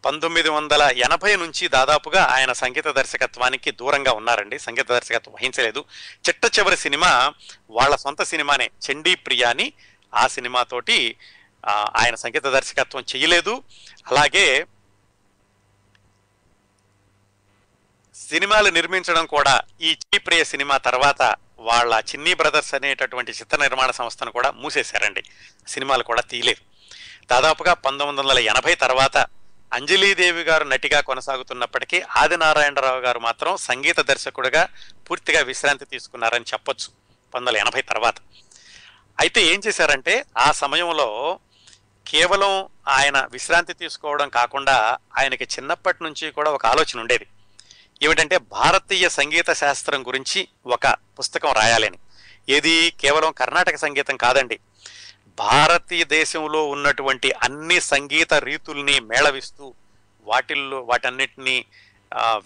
[0.06, 4.60] పంతొమ్మిది వందల ఎనభై నుంచి దాదాపుగా ఆయన సంగీత దర్శకత్వానికి దూరంగా ఉన్నారండి.
[4.60, 5.86] సంగీత దర్శకత్వం వహించలేదు.
[6.30, 7.34] చిట్ట చివరి సినిమా
[7.70, 9.74] వాళ్ళ సొంత సినిమానే చండీ ప్రియాని
[10.16, 11.16] ఆ సినిమాతోటి
[11.70, 13.64] ఆయన సంగీత దర్శకత్వం చేయలేదు.
[14.08, 14.66] అలాగే
[18.16, 24.32] సినిమాలు నిర్మించడం కూడా ఈ చండీ ప్రియ సినిమా తర్వాత వాళ్ళ చిన్ని బ్రదర్స్ అనేటటువంటి చిత్ర నిర్మాణ సంస్థను
[24.32, 25.24] కూడా మూసేశారండి.
[25.68, 26.62] సినిమాలు కూడా తీయలేదు.
[27.32, 29.26] దాదాపుగా పంతొమ్మిది వందల ఎనభై తర్వాత
[29.74, 34.68] అంజలీదేవి గారు నటిగా కొనసాగుతున్నప్పటికీ ఆదినారాయణరావు గారు మాత్రం సంగీత దర్శకుడిగా
[35.10, 38.16] పూర్తిగా విశ్రాంతి తీసుకున్నారని చెప్పొచ్చు పంతొమ్మిది వందల ఎనభై తర్వాత.
[39.20, 41.40] అయితే ఏం చేశారంటే ఆ సమయంలో
[42.08, 47.28] కేవలం ఆయన విశ్రాంతి తీసుకోవడం కాకుండా ఆయనకి చిన్నప్పటి నుంచి కూడా ఒక ఆలోచన ఉండేది.
[48.04, 51.98] ఏమిటంటే భారతీయ సంగీత శాస్త్రం గురించి ఒక పుస్తకం రాయాలని.
[52.50, 54.60] ఏది కేవలం కర్ణాటక సంగీతం కాదండి.
[55.40, 59.74] భారతదేశంలో ఉన్నటువంటి అన్ని సంగీత రీతుల్ని మేళవిస్తూ
[60.22, 61.66] వాటిల్లో వాటన్నిటిని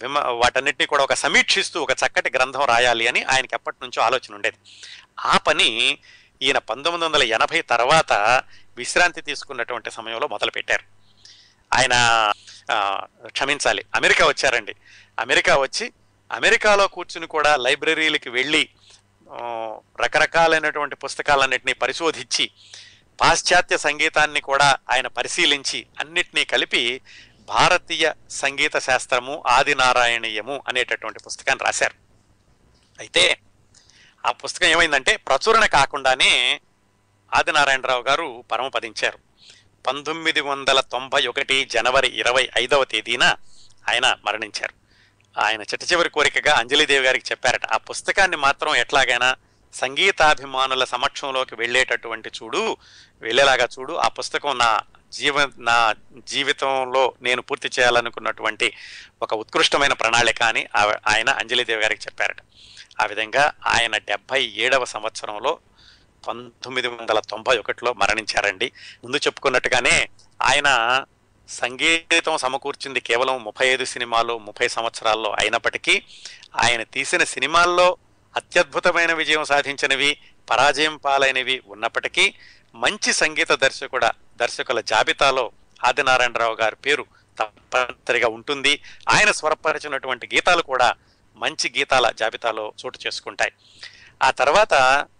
[0.02, 4.56] విమ వాటన్నిటిని కూడా ఒక సమీక్షిస్తూ ఒక చక్కటి గ్రంథం రాయాలి అని ఆయనకి ఎప్పటి నుంచో ఆలోచన ఉండేది.
[5.20, 5.98] ఆ పని
[6.42, 8.42] ఈయన పంతొమ్మిది వందల ఎనభై తర్వాత
[8.76, 10.84] విశ్రాంతి తీసుకున్నటువంటి సమయంలో మొదలుపెట్టారు.
[11.74, 11.94] ఆయన
[13.26, 14.74] క్షమించాలి అమెరికా వచ్చారండి.
[15.18, 15.92] అమెరికా వచ్చి
[16.32, 18.68] అమెరికాలో కూర్చుని కూడా లైబ్రరీలకి వెళ్ళి
[20.00, 22.50] రకరకాలైనటువంటి పుస్తకాలన్నింటినీ పరిశోధించి
[23.20, 27.00] పాశ్చాత్య సంగీతాన్ని కూడా ఆయన పరిశీలించి అన్నిటినీ కలిపి
[27.48, 31.94] భారతీయ సంగీత శాస్త్రము ఆదినారాయణీయము అనేటటువంటి పుస్తకాన్ని రాశారు.
[32.98, 33.38] అయితే
[34.26, 36.60] ఆ పుస్తకం ఏమైందంటే ప్రచురణ కాకుండానే
[37.34, 39.18] ఆదినారాయణరావు గారు పరమపదించారు.
[39.86, 43.24] పంతొమ్మిది వందల తొంభై ఒకటి జనవరి ఇరవై ఐదవ తేదీన
[43.88, 44.84] ఆయన మరణించారు.
[45.40, 49.36] ఆయన చిట్ట చివరి కోరికగా అంజలిదేవి గారికి చెప్పారట ఆ పుస్తకాన్ని మాత్రం ఎట్లాగైనా
[49.74, 52.76] సంగీతాభిమానుల సమక్షంలోకి వెళ్ళేటటువంటి చూడు
[53.22, 54.80] వెళ్ళేలాగా చూడు ఆ పుస్తకం నా
[55.12, 55.94] జీవ నా
[56.28, 58.72] జీవితంలో నేను పూర్తి చేయాలనుకున్నటువంటి
[59.22, 62.36] ఒక ఉత్కృష్టమైన ప్రణాళిక అని ఆ- ఆయన అంజలిదేవి గారికి చెప్పారట.
[63.02, 65.58] ఆ విధంగా ఆయన డెబ్బై ఏడవ సంవత్సరంలో
[66.28, 68.72] పంతొమ్మిది వందల తొంభై ఒకటిలో మరణించారండి.
[69.04, 70.08] ముందు చెప్పుకున్నట్టుగానే
[70.42, 71.04] ఆయన
[71.48, 76.02] సంగీతం సమకూర్చింది కేవలం ముప్పై ఐదు సినిమాలు ముప్పై సంవత్సరాల్లో అయినప్పటికీ
[76.62, 77.96] ఆయన తీసిన సినిమాల్లో
[78.36, 80.18] అత్యద్భుతమైన విజయం సాధించినవి
[80.50, 82.34] పరాజయం పాలైనవి ఉన్నప్పటికీ
[82.74, 84.04] మంచి సంగీత దర్శకుడ
[84.36, 85.52] దర్శకుల జాబితాలో
[85.84, 87.06] ఆదినారాయణరావు గారి పేరు
[87.38, 88.82] తప్పనిసరిగా ఉంటుంది.
[89.08, 90.94] ఆయన స్వరపరిచినటువంటి గీతాలు కూడా
[91.36, 93.52] మంచి గీతాల జాబితాలో చోటు చేసుకుంటాయి.
[94.22, 94.74] ఆ తర్వాత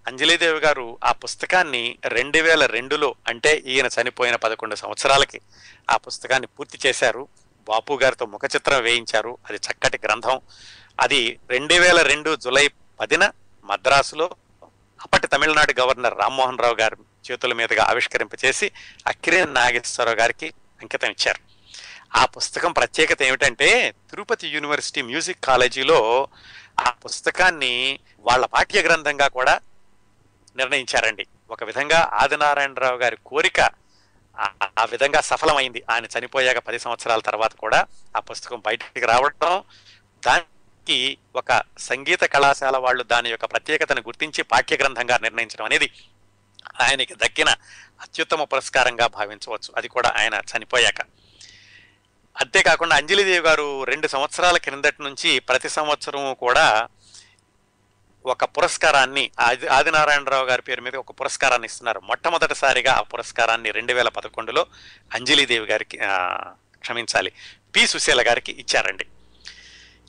[0.07, 5.41] అంజలీదేవి గారు ఆ పుస్తకాన్ని రెండు వేల రెండులో అంటే ఈయన చనిపోయిన పదకొండు సంవత్సరాలకి
[5.91, 7.29] ఆ పుస్తకాన్ని పూర్తి చేశారు.
[7.69, 9.39] బాపు గారితో ముఖ చిత్రం వేయించారు.
[9.49, 10.41] అది చక్కటి గ్రంథం.
[11.01, 13.31] అది రెండు వేల రెండు జులై పదిన
[13.65, 14.31] మద్రాసులో
[15.03, 16.97] అప్పటి తమిళనాడు గవర్నర్ రామ్మోహన్ రావు గారి
[17.31, 18.73] చేతుల మీదుగా ఆవిష్కరింపచేసి
[19.07, 21.55] అక్కిరే నాగేశ్వరరావు గారికి అంకితం ఇచ్చారు.
[22.17, 26.29] ఆ పుస్తకం ప్రత్యేకత ఏమిటంటే తిరుపతి యూనివర్సిటీ మ్యూజిక్ కాలేజీలో
[26.81, 29.61] ఆ పుస్తకాన్ని వాళ్ళ పాఠ్య గ్రంథంగా కూడా
[30.57, 31.27] నిర్ణయించారండి.
[31.51, 33.61] ఒక విధంగా ఆదినారాయణరావు గారి కోరిక
[34.39, 35.83] ఆ- విధంగా సఫలమైంది.
[35.91, 37.87] ఆయన చనిపోయాక పది సంవత్సరాల తర్వాత కూడా
[38.17, 39.63] ఆ పుస్తకం బయటికి రావడం
[40.89, 45.93] దానికి ఒక సంగీత కళాశాల వాళ్ళు దాని యొక్క ప్రత్యేకతను గుర్తించి పాఠ్య గ్రంథంగా నిర్ణయించడం అనేది
[46.81, 47.49] ఆయనకి దక్కిన
[48.01, 49.75] అత్యుత్తమ పురస్కారంగా భావించవచ్చు.
[49.77, 51.01] అది కూడా ఆయన చనిపోయాక.
[52.41, 56.89] అంతేకాకుండా అంజలిదేవి గారు రెండు సంవత్సరాల క్రిందటి నుంచి ప్రతి సంవత్సరం కూడా
[58.27, 62.01] ఒక పురస్కారాన్ని ఆది ఆదినారాయణరావు గారి పేరు మీద ఒక పురస్కారాన్ని ఇస్తున్నారు.
[62.01, 64.67] మొట్టమొదటిసారిగా ఆ పురస్కారాన్ని రెండు వేల పదకొండులో
[65.15, 65.99] అంజలిదేవి గారికి
[66.81, 67.33] క్షమించాలి
[67.77, 69.07] పి సుశీల గారికి ఇచ్చారండి.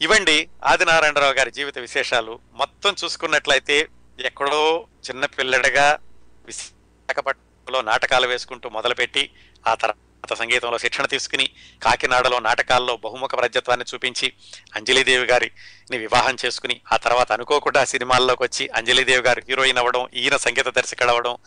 [0.02, 2.40] ఇవండి ఆదినారాయణరావు గారి జీవిత విశేషాలు.
[2.54, 3.90] మొత్తం చూసుకున్నట్లయితే
[4.20, 6.00] ఎక్కడో చిన్న పిల్లడగా
[6.46, 9.24] విశాఖపట్నంలో నాటకాలు వేసుకుంటూ మొదలుపెట్టి
[9.66, 11.46] ఆ తర్వాత సంగీతంలో శిక్షణ తీసుకుని
[11.82, 14.34] కాకినాడలో నాటకాల్లో బహుముఖ ప్రజత్వాన్ని చూపించి
[14.76, 20.68] అంజలిదేవి గారిని వివాహం చేసుకుని ఆ తర్వాత అనుకోకుండా సినిమాల్లోకి వచ్చి అంజలిదేవి గారు హీరోయిన్ అవ్వడం ఈయన సంగీత
[20.68, 21.38] దర్శకుడు అవ్వడం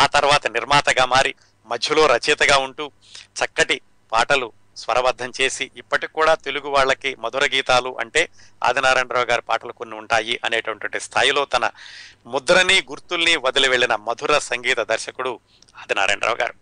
[0.00, 1.34] ఆ తర్వాత నిర్మాతగా మారి
[1.68, 2.86] మధ్యలో రచయితగా ఉంటూ
[3.36, 3.80] చక్కటి
[4.12, 8.28] పాటలు స్వరబద్ధం చేసి ఇప్పటికి కూడా తెలుగు వాళ్ళకి మధుర గీతాలు అంటే
[8.62, 11.64] ఆదినారాయణరావు గారి పాటలు కొన్ని ఉంటాయి అనేటటువంటి స్థాయిలో తన
[12.26, 15.40] ముద్రని గుర్తుల్ని వదిలి వెళ్ళిన మధుర సంగీత దర్శకుడు
[15.82, 16.54] ఆదినారాయణరావు గారు.